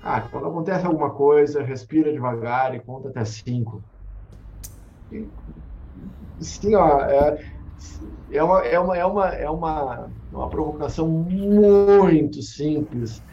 Ah, 0.01 0.21
quando 0.21 0.47
acontece 0.47 0.85
alguma 0.85 1.09
coisa, 1.09 1.63
respira 1.63 2.13
devagar 2.13 2.75
e 2.75 2.79
conta 2.79 3.09
até 3.09 3.25
cinco. 3.25 3.83
E, 5.11 5.27
sim, 6.39 6.75
ó, 6.75 6.99
é, 7.01 7.43
é, 8.31 8.43
uma, 8.43 8.59
é, 8.63 8.79
uma, 8.79 8.97
é, 8.97 9.05
uma, 9.05 9.27
é 9.29 9.49
uma, 9.49 10.09
uma 10.31 10.49
provocação 10.49 11.07
muito 11.07 12.41
simples 12.43 13.23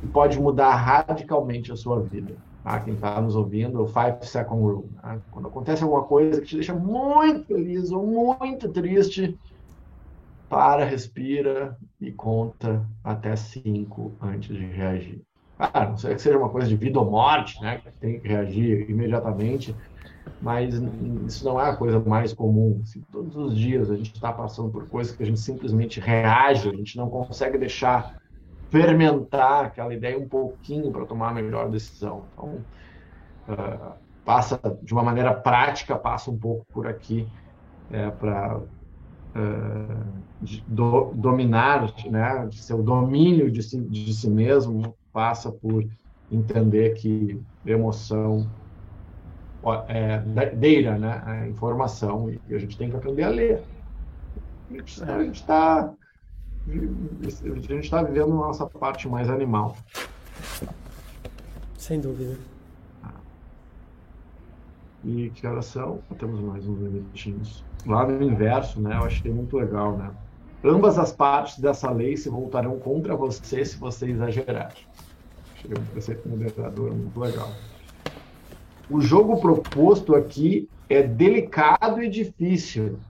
que 0.00 0.06
pode 0.08 0.40
mudar 0.40 0.74
radicalmente 0.74 1.72
a 1.72 1.76
sua 1.76 2.00
vida. 2.00 2.34
Tá? 2.62 2.80
Quem 2.80 2.94
está 2.94 3.20
nos 3.20 3.34
ouvindo, 3.34 3.82
o 3.82 3.86
Five 3.86 4.18
Second 4.22 4.62
Rule. 4.62 4.88
Tá? 5.00 5.18
Quando 5.30 5.48
acontece 5.48 5.82
alguma 5.82 6.04
coisa 6.04 6.40
que 6.40 6.46
te 6.46 6.56
deixa 6.56 6.74
muito 6.74 7.46
feliz 7.46 7.90
ou 7.90 8.06
muito 8.06 8.68
triste, 8.68 9.38
para, 10.48 10.84
respira 10.84 11.78
e 11.98 12.12
conta 12.12 12.86
até 13.02 13.34
cinco 13.34 14.12
antes 14.20 14.54
de 14.54 14.66
reagir. 14.66 15.22
Ah, 15.58 15.86
não 15.86 15.96
sei 15.96 16.14
que 16.14 16.20
seja 16.20 16.36
uma 16.36 16.50
coisa 16.50 16.68
de 16.68 16.76
vida 16.76 16.98
ou 16.98 17.10
morte, 17.10 17.58
né? 17.62 17.78
Que 17.78 17.90
tem 17.92 18.20
que 18.20 18.28
reagir 18.28 18.90
imediatamente, 18.90 19.74
mas 20.42 20.74
isso 21.26 21.44
não 21.44 21.58
é 21.58 21.70
a 21.70 21.76
coisa 21.76 22.00
mais 22.00 22.34
comum. 22.34 22.80
Assim, 22.82 23.02
todos 23.10 23.34
os 23.34 23.56
dias 23.56 23.90
a 23.90 23.96
gente 23.96 24.12
está 24.12 24.30
passando 24.30 24.70
por 24.70 24.86
coisas 24.88 25.16
que 25.16 25.22
a 25.22 25.26
gente 25.26 25.40
simplesmente 25.40 26.00
reage, 26.00 26.68
a 26.68 26.74
gente 26.74 26.96
não 26.98 27.08
consegue 27.08 27.56
deixar 27.56 28.20
fermentar 28.72 29.66
aquela 29.66 29.92
ideia 29.92 30.18
um 30.18 30.26
pouquinho 30.26 30.90
para 30.90 31.04
tomar 31.04 31.28
a 31.28 31.34
melhor 31.34 31.70
decisão. 31.70 32.24
Então, 32.32 32.64
uh, 33.50 33.92
passa 34.24 34.58
de 34.82 34.94
uma 34.94 35.02
maneira 35.02 35.34
prática, 35.34 35.94
passa 35.94 36.30
um 36.30 36.38
pouco 36.38 36.64
por 36.72 36.86
aqui 36.86 37.28
é, 37.90 38.10
para 38.10 38.56
uh, 38.56 38.64
do, 40.66 41.12
dominar, 41.14 41.92
né, 42.06 42.48
seu 42.52 42.82
domínio 42.82 43.50
de 43.50 43.62
si, 43.62 43.78
de 43.78 44.14
si 44.14 44.30
mesmo 44.30 44.96
passa 45.12 45.52
por 45.52 45.84
entender 46.30 46.94
que 46.94 47.38
emoção 47.66 48.48
é 49.88 50.18
data, 50.18 50.98
né? 50.98 51.22
A 51.24 51.46
informação 51.46 52.30
e 52.48 52.54
a 52.54 52.58
gente 52.58 52.76
tem 52.76 52.90
que 52.90 52.96
aprender 52.96 53.24
a 53.24 53.28
ler. 53.28 53.62
A 54.70 55.22
gente 55.22 55.34
está 55.34 55.92
a 56.68 57.60
gente 57.60 57.78
está 57.78 58.02
vivendo 58.02 58.32
a 58.32 58.46
nossa 58.46 58.66
parte 58.66 59.08
mais 59.08 59.28
animal. 59.28 59.76
Sem 61.76 62.00
dúvida. 62.00 62.38
E 65.04 65.30
que 65.30 65.46
horas 65.46 65.66
são? 65.66 65.98
Temos 66.18 66.40
mais 66.40 66.66
uns 66.66 66.78
minutinhos. 66.78 67.64
Lá 67.84 68.06
no 68.06 68.22
inverso, 68.22 68.80
né? 68.80 68.96
Eu 68.96 69.04
achei 69.04 69.32
muito 69.32 69.56
legal, 69.56 69.96
né? 69.96 70.10
Ambas 70.64 70.96
as 70.96 71.12
partes 71.12 71.58
dessa 71.58 71.90
lei 71.90 72.16
se 72.16 72.28
voltarão 72.28 72.78
contra 72.78 73.16
você 73.16 73.64
se 73.64 73.76
você 73.76 74.10
exagerar. 74.10 74.72
Achei 75.56 75.70
um 75.72 75.84
preceito 75.86 76.28
moderador 76.28 76.94
muito 76.94 77.18
legal. 77.18 77.50
O 78.88 79.00
jogo 79.00 79.40
proposto 79.40 80.14
aqui 80.14 80.68
é 80.88 81.02
delicado 81.02 82.00
e 82.00 82.08
difícil. 82.08 83.00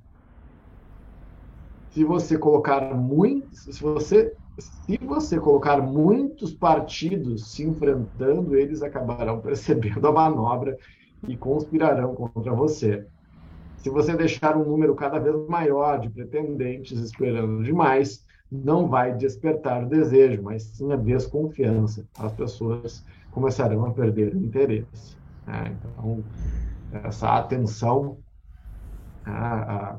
Se 1.92 2.05
você 2.05 2.38
colocar 2.38 2.94
muito, 2.94 3.55
se 3.55 3.83
você 3.83 4.35
se 4.59 4.98
você 4.98 5.40
colocar 5.40 5.81
muitos 5.81 6.52
partidos 6.52 7.52
se 7.52 7.64
enfrentando, 7.64 8.55
eles 8.55 8.83
acabarão 8.83 9.40
percebendo 9.42 10.07
a 10.07 10.12
manobra 10.12 10.76
e 11.26 11.37
conspirarão 11.37 12.14
contra 12.14 12.52
você. 12.52 13.07
Se 13.78 13.90
você 13.90 14.14
deixar 14.14 14.57
um 14.57 14.64
número 14.64 14.94
cada 14.94 15.18
vez 15.18 15.35
maior 15.48 15.98
de 15.98 16.09
pretendentes 16.09 16.98
esperando 16.98 17.62
demais, 17.62 18.24
não 18.50 18.87
vai 18.87 19.14
despertar 19.14 19.83
o 19.83 19.88
desejo, 19.88 20.42
mas 20.42 20.62
sim 20.62 20.92
a 20.92 20.96
desconfiança. 20.96 22.07
As 22.18 22.33
pessoas 22.33 23.05
começarão 23.31 23.87
a 23.87 23.90
perder 23.90 24.35
o 24.35 24.38
interesse. 24.38 25.16
Né? 25.46 25.74
Então, 25.78 26.22
essa 26.92 27.38
atenção, 27.38 28.18
a, 29.24 29.92
a, 29.92 29.98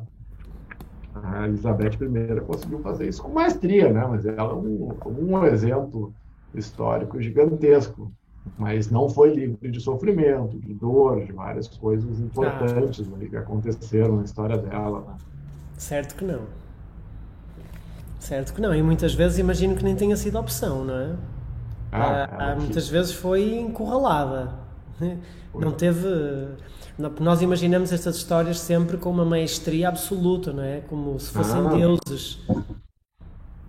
Elizabeth 1.45 1.97
I 2.01 2.41
conseguiu 2.41 2.79
fazer 2.79 3.09
isso 3.09 3.21
com 3.21 3.29
maestria, 3.29 3.91
né? 3.91 4.05
mas 4.09 4.25
ela 4.25 4.51
é 4.51 4.55
um, 4.55 4.95
um 5.05 5.45
exemplo 5.45 6.13
histórico 6.53 7.21
gigantesco, 7.21 8.11
mas 8.57 8.89
não 8.89 9.09
foi 9.09 9.33
livre 9.33 9.71
de 9.71 9.79
sofrimento, 9.79 10.59
de 10.59 10.73
dor, 10.73 11.25
de 11.25 11.31
várias 11.31 11.67
coisas 11.67 12.19
importantes 12.19 13.07
ah. 13.13 13.25
que 13.25 13.37
aconteceram 13.37 14.17
na 14.17 14.23
história 14.23 14.57
dela. 14.57 15.17
Certo 15.77 16.15
que 16.15 16.25
não. 16.25 16.41
Certo 18.19 18.53
que 18.53 18.61
não, 18.61 18.73
e 18.73 18.81
muitas 18.81 19.13
vezes 19.13 19.37
imagino 19.37 19.75
que 19.75 19.83
nem 19.83 19.95
tenha 19.95 20.15
sido 20.15 20.39
opção, 20.39 20.85
não 20.85 20.95
é? 20.95 21.15
Ah, 21.91 22.29
ah, 22.31 22.55
muitas 22.55 22.87
vezes 22.89 23.13
foi 23.13 23.59
encurralada. 23.59 24.49
Não 25.53 25.71
teve. 25.71 26.07
Nós 26.97 27.41
imaginamos 27.41 27.91
estas 27.91 28.17
histórias 28.17 28.59
sempre 28.59 28.97
com 28.97 29.09
uma 29.09 29.25
maestria 29.25 29.89
absoluta, 29.89 30.53
não 30.53 30.63
é? 30.63 30.81
Como 30.81 31.19
se 31.19 31.31
fossem 31.31 31.65
ah. 31.65 31.69
deuses. 31.69 32.39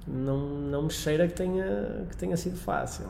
Não, 0.06 0.38
não 0.38 0.82
me 0.82 0.90
cheira 0.90 1.26
que 1.26 1.34
tenha, 1.34 2.06
que 2.10 2.16
tenha 2.16 2.36
sido 2.36 2.56
fácil. 2.56 3.06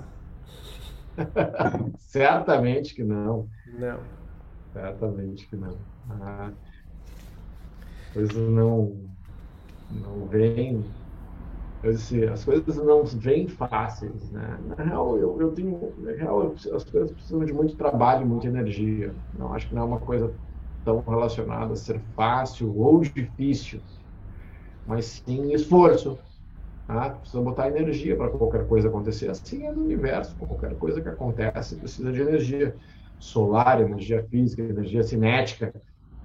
Certamente 1.99 2.95
que 2.95 3.03
não. 3.03 3.49
Não. 3.77 3.99
Certamente 4.73 5.47
que 5.49 5.57
não. 5.57 5.77
Ah, 6.09 6.53
coisas 8.13 8.37
não, 8.37 8.97
não 9.91 10.27
vêm 10.29 10.85
Disse, 11.93 12.25
as 12.27 12.45
coisas 12.45 12.77
não 12.77 13.05
vêm 13.05 13.49
fáceis, 13.49 14.31
né? 14.31 14.59
Na 14.65 14.85
real, 14.85 15.19
eu, 15.19 15.41
eu 15.41 15.53
tenho, 15.53 15.95
na 15.99 16.13
real, 16.13 16.53
as 16.55 16.85
coisas 16.85 17.13
precisam 17.13 17.45
de 17.45 17.53
muito 17.53 17.77
trabalho, 17.77 18.27
muita 18.27 18.47
energia. 18.49 19.15
Não 19.33 19.53
acho 19.53 19.69
que 19.69 19.75
não 19.75 19.83
é 19.83 19.85
uma 19.87 20.01
coisa 20.01 20.35
tão 20.85 21.03
relacionada 21.07 21.73
a 21.73 21.77
ser 21.77 22.01
fácil 22.15 22.75
ou 22.77 23.01
difícil, 23.01 23.83
mas 24.85 25.23
sim 25.27 25.53
esforço. 25.53 26.19
Tá? 26.87 27.11
Precisa 27.11 27.43
botar 27.43 27.69
energia 27.69 28.17
para 28.17 28.31
qualquer 28.31 28.67
coisa 28.69 28.89
acontecer. 28.89 29.31
Assim 29.31 29.67
é 29.67 29.73
no 29.73 29.83
universo, 29.85 30.37
qualquer 30.37 30.77
coisa 30.79 31.03
que 31.03 31.09
acontece 31.09 31.79
precisa 31.79 32.13
de 32.13 32.21
energia 32.23 32.77
solar, 33.19 33.81
energia 33.83 34.25
física, 34.29 34.63
energia 34.63 35.03
cinética. 35.03 35.73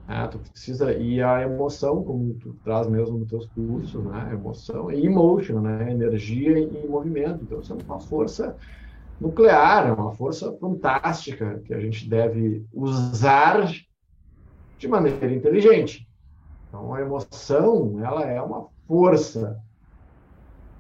Né? 0.10 0.28
Tu 0.30 0.39
precisa, 0.39 0.93
e 0.98 1.22
a 1.22 1.43
emoção, 1.43 2.04
como 2.04 2.34
tu 2.36 2.56
traz 2.63 2.88
mesmo 2.89 3.19
nos 3.19 3.30
teus 3.30 3.48
cursos, 3.48 4.04
né? 4.06 4.34
Emoção 4.34 4.91
e 4.91 5.06
emotion, 5.06 5.62
né? 5.62 5.91
Energia 5.91 6.60
e 6.60 6.88
movimento. 6.88 7.43
Então, 7.43 7.62
isso 7.62 7.74
é 7.74 7.78
uma 7.78 8.02
força 8.02 8.58
nuclear, 9.19 9.88
é 9.88 9.93
uma 9.93 10.13
força 10.13 10.52
fantástica 10.60 11.62
que 11.65 11.74
a 11.74 11.80
gente 11.82 12.10
deve 12.10 12.65
usar 12.74 13.69
de 14.80 14.88
maneira 14.88 15.32
inteligente. 15.34 16.08
Então, 16.67 16.93
a 16.93 17.02
emoção, 17.02 18.04
ela 18.04 18.26
é 18.26 18.41
uma 18.41 18.69
força. 18.88 19.58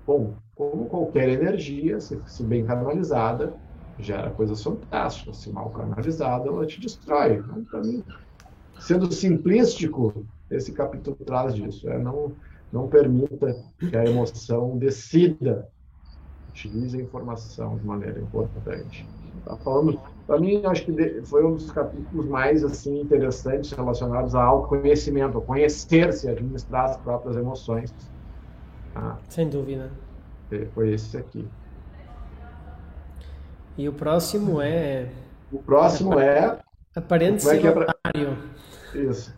Bom, 0.07 0.37
como 0.55 0.87
qualquer 0.89 1.29
energia, 1.29 1.99
se, 1.99 2.21
se 2.27 2.43
bem 2.43 2.65
canalizada, 2.65 3.55
gera 3.97 4.31
coisas 4.31 4.61
fantásticas. 4.63 5.41
Se 5.41 5.51
mal 5.51 5.71
canalizada, 5.71 6.47
ela 6.47 6.65
te 6.65 6.81
destrói. 6.81 7.35
Então, 7.35 7.63
para 7.65 7.81
mim, 7.83 8.03
sendo 8.79 9.11
simplístico, 9.11 10.25
esse 10.49 10.71
capítulo 10.71 11.15
traz 11.25 11.53
disso. 11.53 11.89
É, 11.89 11.97
não, 11.97 12.31
não 12.71 12.87
permita 12.87 13.55
que 13.77 13.95
a 13.95 14.05
emoção 14.05 14.77
decida. 14.77 15.67
Utilize 16.49 16.97
a 16.97 17.01
informação 17.01 17.77
de 17.77 17.85
maneira 17.85 18.19
importante. 18.19 19.07
Tá 19.45 19.55
falando, 19.57 19.99
para 20.27 20.39
mim, 20.39 20.61
acho 20.65 20.83
que 20.85 21.21
foi 21.23 21.45
um 21.45 21.53
dos 21.53 21.71
capítulos 21.71 22.25
mais 22.25 22.63
assim 22.63 22.99
interessantes 23.01 23.71
relacionados 23.71 24.35
ao 24.35 24.41
autoconhecimento, 24.57 25.37
a 25.37 25.41
conhecer-se, 25.41 26.27
administrar 26.27 26.85
as 26.85 26.97
próprias 26.97 27.37
emoções. 27.37 27.93
Tá? 28.93 29.17
Sem 29.29 29.47
dúvida. 29.47 29.91
Foi 30.73 30.91
esse 30.91 31.15
aqui. 31.15 31.47
E 33.77 33.87
o 33.87 33.93
próximo 33.93 34.61
é. 34.61 35.09
O 35.51 35.59
próximo 35.59 36.19
é. 36.19 36.59
Aparente 36.99 37.41
ser 37.41 37.65
é 37.65 37.69
otário. 37.69 38.37
Isso. 38.93 39.33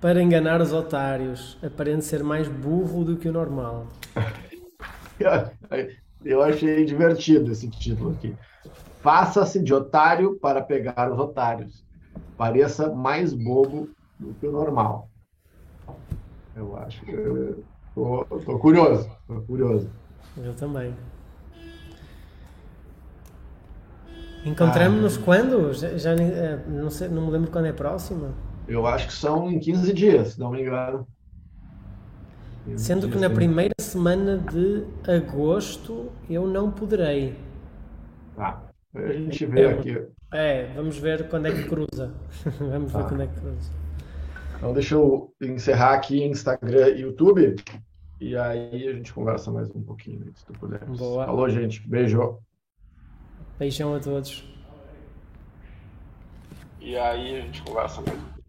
Para 0.00 0.20
enganar 0.20 0.60
os 0.60 0.72
otários, 0.72 1.56
aparente 1.62 2.04
ser 2.04 2.24
mais 2.24 2.48
burro 2.48 3.04
do 3.04 3.16
que 3.16 3.28
o 3.28 3.32
normal. 3.32 3.86
Eu 6.24 6.42
achei 6.42 6.84
divertido 6.84 7.52
esse 7.52 7.70
título 7.70 8.10
aqui. 8.10 8.34
Faça-se 9.00 9.62
de 9.62 9.72
otário 9.72 10.36
para 10.40 10.60
pegar 10.60 11.12
os 11.12 11.18
otários. 11.18 11.84
Pareça 12.36 12.92
mais 12.92 13.32
bobo 13.32 13.88
do 14.18 14.34
que 14.34 14.46
o 14.46 14.52
normal. 14.52 15.08
Eu 16.56 16.76
acho 16.76 17.00
que 17.02 17.12
eu 17.12 17.62
tô, 17.94 18.24
tô 18.24 18.58
curioso, 18.58 19.08
tô 19.28 19.40
curioso. 19.42 19.88
Eu 20.36 20.54
também. 20.54 20.92
Encontramos-nos 24.44 25.18
ah, 25.18 25.20
quando? 25.22 25.72
Já, 25.74 25.96
já, 25.98 26.12
eh, 26.14 26.58
não, 26.66 26.90
sei, 26.90 27.08
não 27.08 27.26
me 27.26 27.30
lembro 27.30 27.50
quando 27.50 27.66
é 27.66 27.72
próxima. 27.72 28.34
Eu 28.66 28.86
acho 28.86 29.08
que 29.08 29.12
são 29.12 29.50
em 29.50 29.58
15 29.58 29.92
dias, 29.92 30.28
se 30.28 30.40
não 30.40 30.50
me 30.50 30.62
engano. 30.62 31.06
Sendo 32.76 33.08
que 33.08 33.18
na 33.18 33.28
primeira 33.28 33.74
semana 33.80 34.38
de 34.38 34.84
agosto 35.10 36.10
eu 36.28 36.46
não 36.46 36.70
poderei. 36.70 37.34
Tá. 38.36 38.62
A 38.94 39.12
gente 39.12 39.44
vê 39.46 39.62
é, 39.62 39.70
aqui. 39.70 40.02
É, 40.32 40.72
vamos 40.74 40.98
ver 40.98 41.28
quando 41.28 41.46
é 41.46 41.52
que 41.52 41.64
cruza. 41.64 42.12
vamos 42.58 42.92
tá. 42.92 42.98
ver 42.98 43.08
quando 43.08 43.22
é 43.22 43.26
que 43.26 43.40
cruza. 43.40 43.72
Então 44.56 44.72
deixa 44.72 44.94
eu 44.94 45.32
encerrar 45.40 45.94
aqui 45.94 46.22
Instagram 46.22 46.88
e 46.90 47.00
YouTube. 47.00 47.56
E 48.20 48.36
aí 48.36 48.88
a 48.88 48.92
gente 48.92 49.12
conversa 49.12 49.50
mais 49.50 49.70
um 49.70 49.82
pouquinho, 49.82 50.30
se 50.34 50.44
tu 50.44 50.52
puder. 50.52 50.84
Boa. 50.84 51.24
Falou, 51.24 51.48
gente. 51.48 51.86
Beijo. 51.88 52.38
Beijão 53.60 53.94
a 53.94 54.00
todos. 54.00 54.42
E 56.80 56.96
aí 56.96 57.36
a 57.36 57.40
gente 57.42 57.60
conversa 57.60 58.00
pouquinho. 58.00 58.39